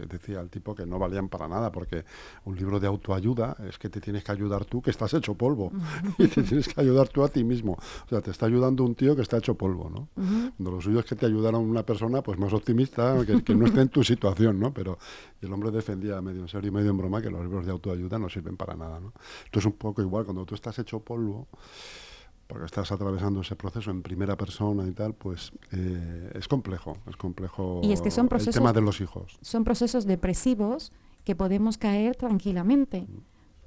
Decía 0.08 0.40
el 0.40 0.50
tipo 0.50 0.74
que 0.74 0.86
no 0.86 0.98
valían 0.98 1.28
para 1.28 1.48
nada 1.48 1.72
porque 1.72 2.04
un 2.44 2.56
libro 2.56 2.78
de 2.80 2.86
autoayuda 2.86 3.56
es 3.68 3.78
que 3.78 3.88
te 3.88 4.00
tienes 4.00 4.24
que 4.24 4.32
ayudar 4.32 4.64
tú 4.64 4.80
que 4.80 4.90
estás 4.90 5.12
hecho 5.14 5.34
polvo. 5.34 5.72
Y 6.18 6.28
te 6.28 6.42
tienes 6.42 6.68
que 6.68 6.80
ayudar 6.80 7.08
tú 7.08 7.22
a 7.24 7.28
ti 7.28 7.44
mismo. 7.44 7.72
O 7.72 8.08
sea 8.08 8.20
te 8.20 8.30
está 8.30 8.46
ayudando 8.46 8.84
un 8.84 8.94
tío 8.94 9.14
que 9.14 9.22
está 9.22 9.38
hecho 9.38 9.54
polvo 9.54 9.90
no. 9.90 10.08
Cuando 10.14 10.70
lo 10.70 10.80
suyo 10.80 11.00
es 11.00 11.06
que 11.06 11.14
te 11.14 11.26
ayudara 11.26 11.58
una 11.58 11.84
persona 11.84 12.22
pues 12.22 12.38
más 12.38 12.52
optimista 12.52 13.24
que, 13.26 13.42
que 13.42 13.54
no 13.54 13.66
esté 13.66 13.80
en 13.80 13.88
tu 13.88 14.02
situación 14.02 14.58
no 14.58 14.72
pero 14.72 14.98
el 15.40 15.52
hombre 15.52 15.70
defendía 15.70 16.20
medio 16.20 16.42
en 16.42 16.48
serio 16.48 16.68
y 16.68 16.72
medio 16.72 16.90
en 16.90 16.98
broma 16.98 17.22
que 17.22 17.30
los 17.30 17.42
libros 17.42 17.66
de 17.66 17.72
autoayuda 17.72 18.18
no 18.18 18.28
sirven 18.28 18.56
para 18.56 18.74
nada 18.74 19.00
no 19.00 19.12
esto 19.44 19.58
es 19.58 19.64
un 19.66 19.72
poco 19.72 20.02
igual 20.02 20.24
cuando 20.24 20.44
tú 20.44 20.54
estás 20.54 20.78
hecho 20.78 21.00
polvo 21.00 21.48
porque 22.46 22.66
estás 22.66 22.92
atravesando 22.92 23.40
ese 23.40 23.56
proceso 23.56 23.90
en 23.90 24.02
primera 24.02 24.36
persona 24.36 24.86
y 24.86 24.92
tal, 24.92 25.14
pues 25.14 25.52
eh, 25.72 26.30
es 26.34 26.46
complejo, 26.48 26.96
es 27.08 27.16
complejo 27.16 27.80
Y 27.82 27.92
es 27.92 28.00
que 28.02 28.10
son 28.10 28.26
el 28.26 28.28
procesos- 28.30 28.54
tema 28.54 28.72
de 28.72 28.80
los 28.82 29.00
hijos. 29.00 29.36
son 29.40 29.64
procesos 29.64 30.06
depresivos 30.06 30.92
que 31.24 31.34
podemos 31.34 31.76
caer 31.78 32.14
tranquilamente. 32.16 33.06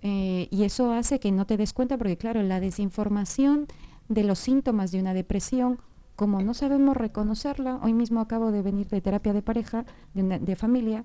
Eh, 0.02 0.48
y 0.50 0.64
eso 0.64 0.94
hace 0.94 1.20
que 1.20 1.32
no 1.32 1.46
te 1.46 1.58
des 1.58 1.74
cuenta, 1.74 1.98
porque 1.98 2.16
claro, 2.18 2.42
la 2.42 2.62
desinformación 2.62 3.68
de 4.08 4.24
los 4.24 4.40
síntomas 4.40 4.92
de 4.92 5.00
una 5.02 5.14
depresión, 5.14 5.80
como 6.16 6.42
no 6.42 6.54
sabemos 6.54 6.96
reconocerla, 6.96 7.80
hoy 7.84 7.94
mismo 7.94 8.22
acabo 8.22 8.52
de 8.52 8.62
venir 8.62 8.88
de 8.88 9.02
terapia 9.02 9.34
de 9.34 9.42
pareja, 9.42 9.86
de, 10.14 10.24
una- 10.24 10.40
de 10.40 10.56
familia, 10.56 11.04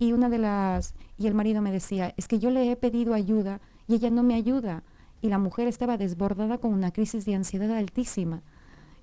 y 0.00 0.12
una 0.12 0.28
de 0.28 0.38
las, 0.38 0.94
y 1.18 1.28
el 1.28 1.34
marido 1.34 1.62
me 1.62 1.70
decía, 1.70 2.14
es 2.16 2.26
que 2.26 2.40
yo 2.40 2.50
le 2.50 2.68
he 2.72 2.74
pedido 2.76 3.14
ayuda 3.14 3.60
y 3.86 3.94
ella 3.94 4.10
no 4.10 4.24
me 4.24 4.34
ayuda. 4.34 4.82
Y 5.22 5.28
la 5.30 5.38
mujer 5.38 5.68
estaba 5.68 5.96
desbordada 5.96 6.58
con 6.58 6.74
una 6.74 6.90
crisis 6.90 7.24
de 7.24 7.34
ansiedad 7.34 7.70
altísima. 7.74 8.42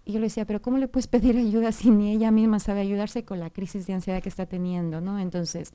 Y 0.05 0.12
yo 0.13 0.19
le 0.19 0.25
decía, 0.27 0.45
pero 0.45 0.62
¿cómo 0.62 0.77
le 0.77 0.88
puedes 0.88 1.08
pedir 1.08 1.36
ayuda 1.38 1.71
si 1.71 1.89
ni 1.89 2.12
ella 2.12 2.29
misma 2.29 2.60
sabe 2.60 2.82
ayudarse 2.82 3.25
con 3.25 3.39
la 3.39 3.49
crisis 3.49 3.88
de 3.88 3.93
ansiedad 3.93 4.21
que 4.21 4.29
está 4.29 4.45
teniendo, 4.45 5.01
¿no? 5.01 5.17
Entonces, 5.19 5.71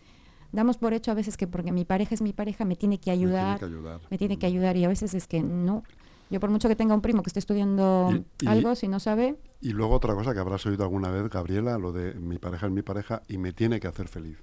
damos 0.53 0.77
por 0.77 0.93
hecho 0.93 1.11
a 1.11 1.15
veces 1.15 1.37
que 1.37 1.47
porque 1.47 1.73
mi 1.73 1.85
pareja 1.85 2.15
es 2.15 2.23
mi 2.23 2.33
pareja 2.33 2.65
me 2.65 2.77
tiene 2.77 2.99
que 2.99 3.11
Me 3.11 3.17
tiene 3.17 3.33
ayudar, 3.33 3.59
que 3.59 3.65
ayudar. 3.65 4.01
me 4.11 4.19
tiene 4.19 4.39
que 4.39 4.47
ayudar 4.47 4.77
y 4.77 4.85
a 4.85 4.89
veces 4.89 5.15
es 5.15 5.27
que 5.27 5.43
no. 5.43 5.83
Yo 6.31 6.41
por 6.41 6.51
mucho 6.51 6.69
que 6.69 6.77
tenga 6.77 6.95
un 6.95 7.01
primo 7.01 7.23
que 7.23 7.29
esté 7.29 7.39
estudiando 7.39 8.11
Y- 8.41 8.45
y- 8.45 8.49
algo, 8.49 8.75
si 8.75 8.89
no 8.89 8.99
sabe, 9.01 9.37
Y 9.61 9.71
luego 9.71 9.95
otra 9.95 10.15
cosa 10.15 10.35
que 10.35 10.41
habrás 10.41 10.67
oído 10.67 10.83
alguna 10.85 11.11
vez, 11.11 11.29
Gabriela, 11.31 11.79
lo 11.79 11.93
de 11.93 12.15
mi 12.15 12.39
pareja 12.39 12.67
es 12.67 12.73
mi 12.73 12.83
pareja 12.83 13.23
y 13.29 13.39
me 13.39 13.53
tiene 13.53 13.81
que 13.81 13.87
hacer 13.89 14.09
feliz. 14.09 14.37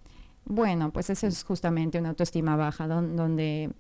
Bueno, 0.45 0.91
pues 0.91 1.09
eso 1.11 1.27
es 1.27 1.43
justamente 1.43 1.99
una 1.99 2.09
autoestima 2.09 2.55
baja, 2.55 2.87
don- 2.87 3.15
donde 3.15 3.71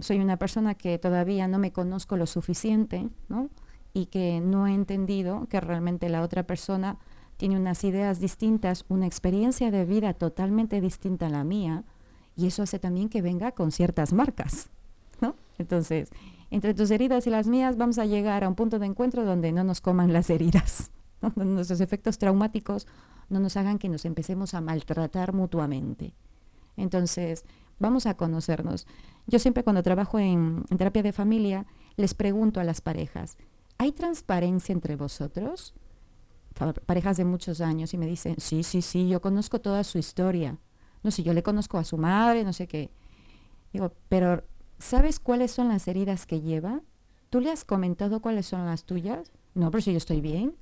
soy 0.00 0.18
una 0.18 0.36
persona 0.36 0.74
que 0.74 0.98
todavía 0.98 1.48
no 1.48 1.58
me 1.58 1.72
conozco 1.72 2.16
lo 2.16 2.26
suficiente, 2.26 3.08
¿no? 3.28 3.48
Y 3.92 4.06
que 4.06 4.40
no 4.40 4.66
he 4.66 4.74
entendido 4.74 5.46
que 5.48 5.60
realmente 5.60 6.08
la 6.08 6.22
otra 6.22 6.44
persona 6.44 6.98
tiene 7.36 7.58
unas 7.58 7.84
ideas 7.84 8.20
distintas, 8.20 8.84
una 8.88 9.06
experiencia 9.06 9.70
de 9.70 9.84
vida 9.84 10.14
totalmente 10.14 10.80
distinta 10.80 11.26
a 11.26 11.30
la 11.30 11.44
mía, 11.44 11.84
y 12.36 12.46
eso 12.46 12.62
hace 12.62 12.78
también 12.78 13.08
que 13.08 13.22
venga 13.22 13.52
con 13.52 13.72
ciertas 13.72 14.12
marcas, 14.12 14.68
¿no? 15.20 15.34
Entonces, 15.58 16.10
entre 16.50 16.74
tus 16.74 16.90
heridas 16.90 17.26
y 17.26 17.30
las 17.30 17.46
mías 17.46 17.76
vamos 17.76 17.98
a 17.98 18.06
llegar 18.06 18.44
a 18.44 18.48
un 18.48 18.54
punto 18.54 18.78
de 18.78 18.86
encuentro 18.86 19.24
donde 19.24 19.52
no 19.52 19.64
nos 19.64 19.80
coman 19.80 20.12
las 20.12 20.30
heridas, 20.30 20.90
donde 21.20 21.44
nuestros 21.46 21.80
efectos 21.80 22.18
traumáticos 22.18 22.86
no 23.28 23.40
nos 23.40 23.56
hagan 23.56 23.78
que 23.78 23.88
nos 23.88 24.04
empecemos 24.04 24.54
a 24.54 24.60
maltratar 24.60 25.32
mutuamente. 25.32 26.14
Entonces, 26.76 27.44
vamos 27.78 28.06
a 28.06 28.16
conocernos. 28.16 28.86
Yo 29.26 29.38
siempre 29.38 29.64
cuando 29.64 29.82
trabajo 29.82 30.18
en, 30.18 30.64
terapia 30.76 31.02
de 31.02 31.12
familia, 31.12 31.66
les 31.96 32.14
pregunto 32.14 32.60
a 32.60 32.64
las 32.64 32.80
parejas, 32.80 33.36
¿hay 33.78 33.92
transparencia 33.92 34.72
entre 34.72 34.96
vosotros? 34.96 35.74
Parejas 36.86 37.16
de 37.16 37.24
muchos 37.24 37.60
años 37.60 37.92
y 37.92 37.98
me 37.98 38.06
dicen, 38.06 38.36
sí, 38.38 38.62
sí, 38.62 38.80
sí, 38.82 39.08
yo 39.08 39.20
conozco 39.20 39.60
toda 39.60 39.84
su 39.84 39.98
historia. 39.98 40.56
No 41.02 41.10
sé, 41.10 41.22
yo 41.22 41.34
le 41.34 41.42
conozco 41.42 41.78
a 41.78 41.84
su 41.84 41.98
madre, 41.98 42.44
no 42.44 42.52
sé 42.52 42.66
qué. 42.66 42.90
Digo, 43.72 43.92
pero 44.08 44.42
¿sabes 44.78 45.20
cuáles 45.20 45.50
son 45.50 45.68
las 45.68 45.86
heridas 45.86 46.26
que 46.26 46.40
lleva? 46.40 46.80
¿Tú 47.30 47.40
le 47.40 47.50
has 47.50 47.64
comentado 47.64 48.20
cuáles 48.20 48.46
son 48.46 48.64
las 48.64 48.84
tuyas? 48.84 49.30
No, 49.54 49.70
pero 49.70 49.82
si 49.82 49.92
yo 49.92 49.98
estoy 49.98 50.20
bien. 50.20 50.54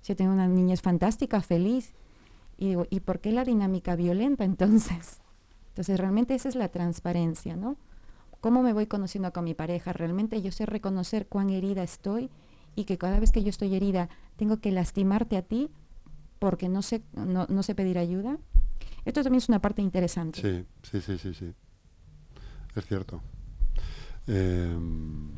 Si 0.00 0.12
yo 0.12 0.16
tengo 0.16 0.32
una 0.32 0.48
niñez 0.48 0.80
fantástica, 0.80 1.42
feliz. 1.42 1.92
Y 2.56 2.68
digo, 2.68 2.86
¿y 2.90 3.00
por 3.00 3.20
qué 3.20 3.32
la 3.32 3.44
dinámica 3.44 3.96
violenta 3.96 4.44
entonces? 4.46 5.21
Entonces 5.72 5.98
realmente 5.98 6.34
esa 6.34 6.50
es 6.50 6.54
la 6.54 6.68
transparencia, 6.68 7.56
¿no? 7.56 7.76
¿Cómo 8.42 8.62
me 8.62 8.74
voy 8.74 8.86
conociendo 8.86 9.32
con 9.32 9.44
mi 9.44 9.54
pareja? 9.54 9.94
Realmente 9.94 10.42
yo 10.42 10.52
sé 10.52 10.66
reconocer 10.66 11.28
cuán 11.28 11.48
herida 11.48 11.82
estoy 11.82 12.28
y 12.76 12.84
que 12.84 12.98
cada 12.98 13.18
vez 13.18 13.32
que 13.32 13.42
yo 13.42 13.48
estoy 13.48 13.74
herida 13.74 14.10
tengo 14.36 14.58
que 14.58 14.70
lastimarte 14.70 15.36
a 15.36 15.42
ti 15.42 15.70
porque 16.38 16.68
no 16.68 16.82
sé, 16.82 17.02
no, 17.14 17.46
no 17.48 17.62
sé 17.62 17.74
pedir 17.74 17.98
ayuda. 17.98 18.36
Esto 19.06 19.22
también 19.22 19.38
es 19.38 19.48
una 19.48 19.60
parte 19.60 19.80
interesante. 19.80 20.40
Sí, 20.40 20.66
sí, 20.82 21.00
sí, 21.00 21.18
sí, 21.18 21.34
sí. 21.34 21.54
Es 22.74 22.86
cierto. 22.86 23.22
Em, 24.26 25.30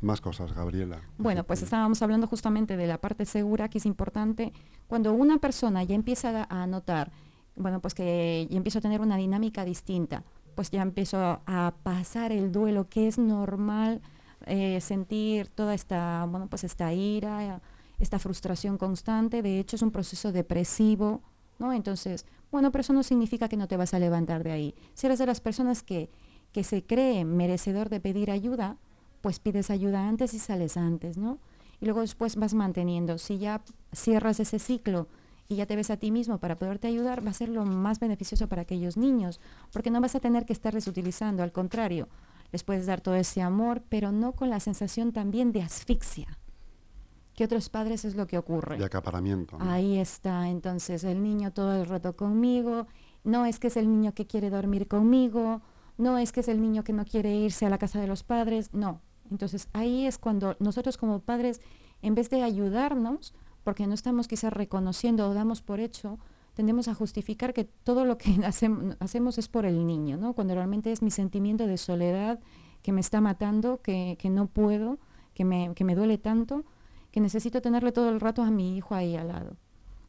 más 0.00 0.20
cosas, 0.20 0.52
Gabriela. 0.52 1.00
Bueno, 1.18 1.44
pues 1.44 1.62
estábamos 1.62 2.00
hablando 2.02 2.26
justamente 2.28 2.76
de 2.76 2.86
la 2.86 2.98
parte 2.98 3.24
segura, 3.24 3.68
que 3.68 3.78
es 3.78 3.86
importante. 3.86 4.52
Cuando 4.86 5.12
una 5.12 5.38
persona 5.38 5.82
ya 5.82 5.94
empieza 5.94 6.46
a 6.48 6.66
notar, 6.66 7.10
bueno, 7.60 7.80
pues 7.80 7.94
que 7.94 8.46
ya 8.50 8.56
empiezo 8.56 8.78
a 8.78 8.82
tener 8.82 9.00
una 9.00 9.16
dinámica 9.16 9.64
distinta, 9.64 10.24
pues 10.54 10.70
ya 10.70 10.82
empiezo 10.82 11.40
a 11.46 11.74
pasar 11.82 12.32
el 12.32 12.52
duelo, 12.52 12.88
que 12.88 13.06
es 13.08 13.18
normal 13.18 14.00
eh, 14.46 14.80
sentir 14.80 15.48
toda 15.48 15.74
esta, 15.74 16.26
bueno, 16.28 16.48
pues 16.48 16.64
esta 16.64 16.92
ira, 16.92 17.60
esta 17.98 18.18
frustración 18.18 18.78
constante. 18.78 19.42
De 19.42 19.58
hecho, 19.58 19.76
es 19.76 19.82
un 19.82 19.90
proceso 19.90 20.32
depresivo, 20.32 21.22
¿no? 21.58 21.72
Entonces, 21.72 22.26
bueno, 22.50 22.72
pero 22.72 22.80
eso 22.80 22.92
no 22.92 23.02
significa 23.02 23.48
que 23.48 23.56
no 23.56 23.68
te 23.68 23.76
vas 23.76 23.94
a 23.94 23.98
levantar 23.98 24.42
de 24.42 24.52
ahí. 24.52 24.74
Si 24.94 25.06
eres 25.06 25.18
de 25.18 25.26
las 25.26 25.40
personas 25.40 25.82
que, 25.82 26.10
que 26.52 26.64
se 26.64 26.82
cree 26.82 27.24
merecedor 27.24 27.88
de 27.90 28.00
pedir 28.00 28.30
ayuda, 28.30 28.76
pues 29.20 29.38
pides 29.38 29.70
ayuda 29.70 30.08
antes 30.08 30.34
y 30.34 30.38
sales 30.38 30.76
antes, 30.76 31.18
¿no? 31.18 31.38
Y 31.80 31.84
luego 31.86 32.00
después 32.00 32.36
vas 32.36 32.54
manteniendo. 32.54 33.18
Si 33.18 33.38
ya 33.38 33.62
cierras 33.92 34.40
ese 34.40 34.58
ciclo 34.58 35.08
y 35.50 35.56
ya 35.56 35.66
te 35.66 35.74
ves 35.74 35.90
a 35.90 35.96
ti 35.96 36.12
mismo 36.12 36.38
para 36.38 36.56
poderte 36.56 36.86
ayudar, 36.86 37.26
va 37.26 37.32
a 37.32 37.34
ser 37.34 37.48
lo 37.48 37.66
más 37.66 37.98
beneficioso 37.98 38.48
para 38.48 38.62
aquellos 38.62 38.96
niños, 38.96 39.40
porque 39.72 39.90
no 39.90 40.00
vas 40.00 40.14
a 40.14 40.20
tener 40.20 40.46
que 40.46 40.52
estarles 40.52 40.86
utilizando, 40.86 41.42
al 41.42 41.50
contrario, 41.50 42.08
les 42.52 42.62
puedes 42.62 42.86
dar 42.86 43.00
todo 43.00 43.16
ese 43.16 43.42
amor, 43.42 43.82
pero 43.88 44.12
no 44.12 44.32
con 44.32 44.48
la 44.48 44.60
sensación 44.60 45.12
también 45.12 45.50
de 45.50 45.62
asfixia. 45.62 46.38
Que 47.34 47.44
otros 47.44 47.68
padres 47.68 48.04
es 48.04 48.14
lo 48.14 48.28
que 48.28 48.38
ocurre. 48.38 48.78
De 48.78 48.84
acaparamiento. 48.84 49.58
Ahí 49.60 49.98
está, 49.98 50.48
entonces 50.48 51.02
el 51.02 51.20
niño 51.20 51.52
todo 51.52 51.74
el 51.74 51.86
rato 51.86 52.16
conmigo, 52.16 52.86
no 53.24 53.44
es 53.44 53.58
que 53.58 53.66
es 53.66 53.76
el 53.76 53.90
niño 53.90 54.14
que 54.14 54.28
quiere 54.28 54.50
dormir 54.50 54.86
conmigo, 54.86 55.62
no 55.98 56.16
es 56.16 56.30
que 56.30 56.40
es 56.40 56.48
el 56.48 56.62
niño 56.62 56.84
que 56.84 56.92
no 56.92 57.04
quiere 57.04 57.34
irse 57.34 57.66
a 57.66 57.70
la 57.70 57.78
casa 57.78 58.00
de 58.00 58.06
los 58.06 58.22
padres, 58.22 58.72
no, 58.72 59.00
entonces 59.32 59.68
ahí 59.72 60.06
es 60.06 60.16
cuando 60.16 60.54
nosotros 60.60 60.96
como 60.96 61.18
padres, 61.18 61.60
en 62.02 62.14
vez 62.14 62.30
de 62.30 62.44
ayudarnos, 62.44 63.34
porque 63.70 63.86
no 63.86 63.94
estamos 63.94 64.26
quizás 64.26 64.52
reconociendo 64.52 65.28
o 65.28 65.32
damos 65.32 65.62
por 65.62 65.78
hecho, 65.78 66.18
tendemos 66.54 66.88
a 66.88 66.94
justificar 66.96 67.54
que 67.54 67.62
todo 67.62 68.04
lo 68.04 68.18
que 68.18 68.40
hacemos 68.98 69.38
es 69.38 69.46
por 69.46 69.64
el 69.64 69.86
niño, 69.86 70.16
¿no? 70.16 70.32
Cuando 70.32 70.56
realmente 70.56 70.90
es 70.90 71.02
mi 71.02 71.12
sentimiento 71.12 71.68
de 71.68 71.76
soledad 71.76 72.40
que 72.82 72.90
me 72.90 73.00
está 73.00 73.20
matando, 73.20 73.80
que, 73.80 74.18
no 74.24 74.48
puedo, 74.48 74.98
que 75.34 75.44
me, 75.44 75.72
que 75.76 75.84
me 75.84 75.94
duele 75.94 76.18
tanto, 76.18 76.64
que 77.12 77.20
necesito 77.20 77.62
tenerle 77.62 77.92
todo 77.92 78.08
el 78.08 78.18
rato 78.18 78.42
a 78.42 78.50
mi 78.50 78.76
hijo 78.76 78.96
ahí 78.96 79.14
al 79.14 79.28
lado. 79.28 79.54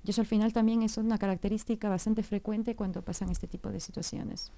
Y 0.04 0.10
eso 0.10 0.21
al 0.21 0.28
final 0.28 0.54
también 0.54 0.82
es 0.82 0.97
una 0.97 1.19
característica 1.19 1.88
bastante 1.88 2.24
frecuente 2.24 2.76
cuando 2.76 3.04
pasan 3.04 3.30
este 3.30 3.45
tipo 3.45 3.69
de 3.69 3.80
situaciones. 3.80 4.52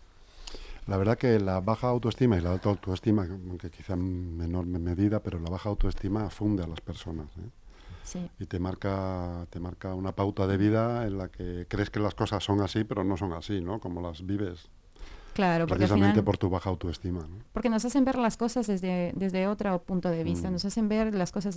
La 0.87 0.95
verdad 0.95 1.17
que 1.17 1.41
la 1.41 1.59
baja 1.59 1.89
autoestima 1.89 2.37
y 2.37 2.41
la 2.41 2.53
alta 2.53 2.69
autoestima, 2.69 3.27
aunque 3.29 3.69
quizá 3.69 3.95
en 3.95 4.37
menor 4.37 4.65
medida, 4.65 5.19
pero 5.21 5.39
la 5.39 5.49
baja 5.49 5.67
autoestima 5.67 6.29
funde 6.29 6.63
a 6.63 6.67
las 6.67 6.79
personas. 6.79 7.27
¿eh? 7.37 7.62
Sí. 8.03 8.29
Y 8.39 8.45
te 8.45 8.59
marca, 8.59 9.47
te 9.49 9.59
marca 9.59 9.93
una 9.93 10.13
pauta 10.13 10.45
de 10.47 10.57
vida 10.57 11.05
en 11.05 11.17
la 11.17 11.29
que 11.29 11.65
crees 11.69 11.89
que 11.89 11.99
las 11.99 12.15
cosas 12.15 12.43
son 12.43 12.61
así, 12.61 12.83
pero 12.83 13.03
no 13.03 13.17
son 13.17 13.33
así, 13.33 13.61
¿no? 13.61 13.79
Como 13.79 14.01
las 14.01 14.25
vives. 14.25 14.69
Claro, 15.33 15.65
porque 15.65 15.85
precisamente 15.85 16.21
por 16.21 16.37
tu 16.37 16.49
baja 16.49 16.69
autoestima. 16.69 17.27
Porque 17.53 17.69
nos 17.69 17.83
hacen 17.85 18.05
ver 18.05 18.17
las 18.17 18.37
cosas 18.37 18.67
desde, 18.67 19.13
desde 19.15 19.47
otro 19.47 19.81
punto 19.81 20.09
de 20.09 20.23
vista, 20.23 20.49
mm. 20.49 20.53
nos 20.53 20.65
hacen 20.65 20.87
ver 20.87 21.15
las 21.15 21.31
cosas 21.31 21.55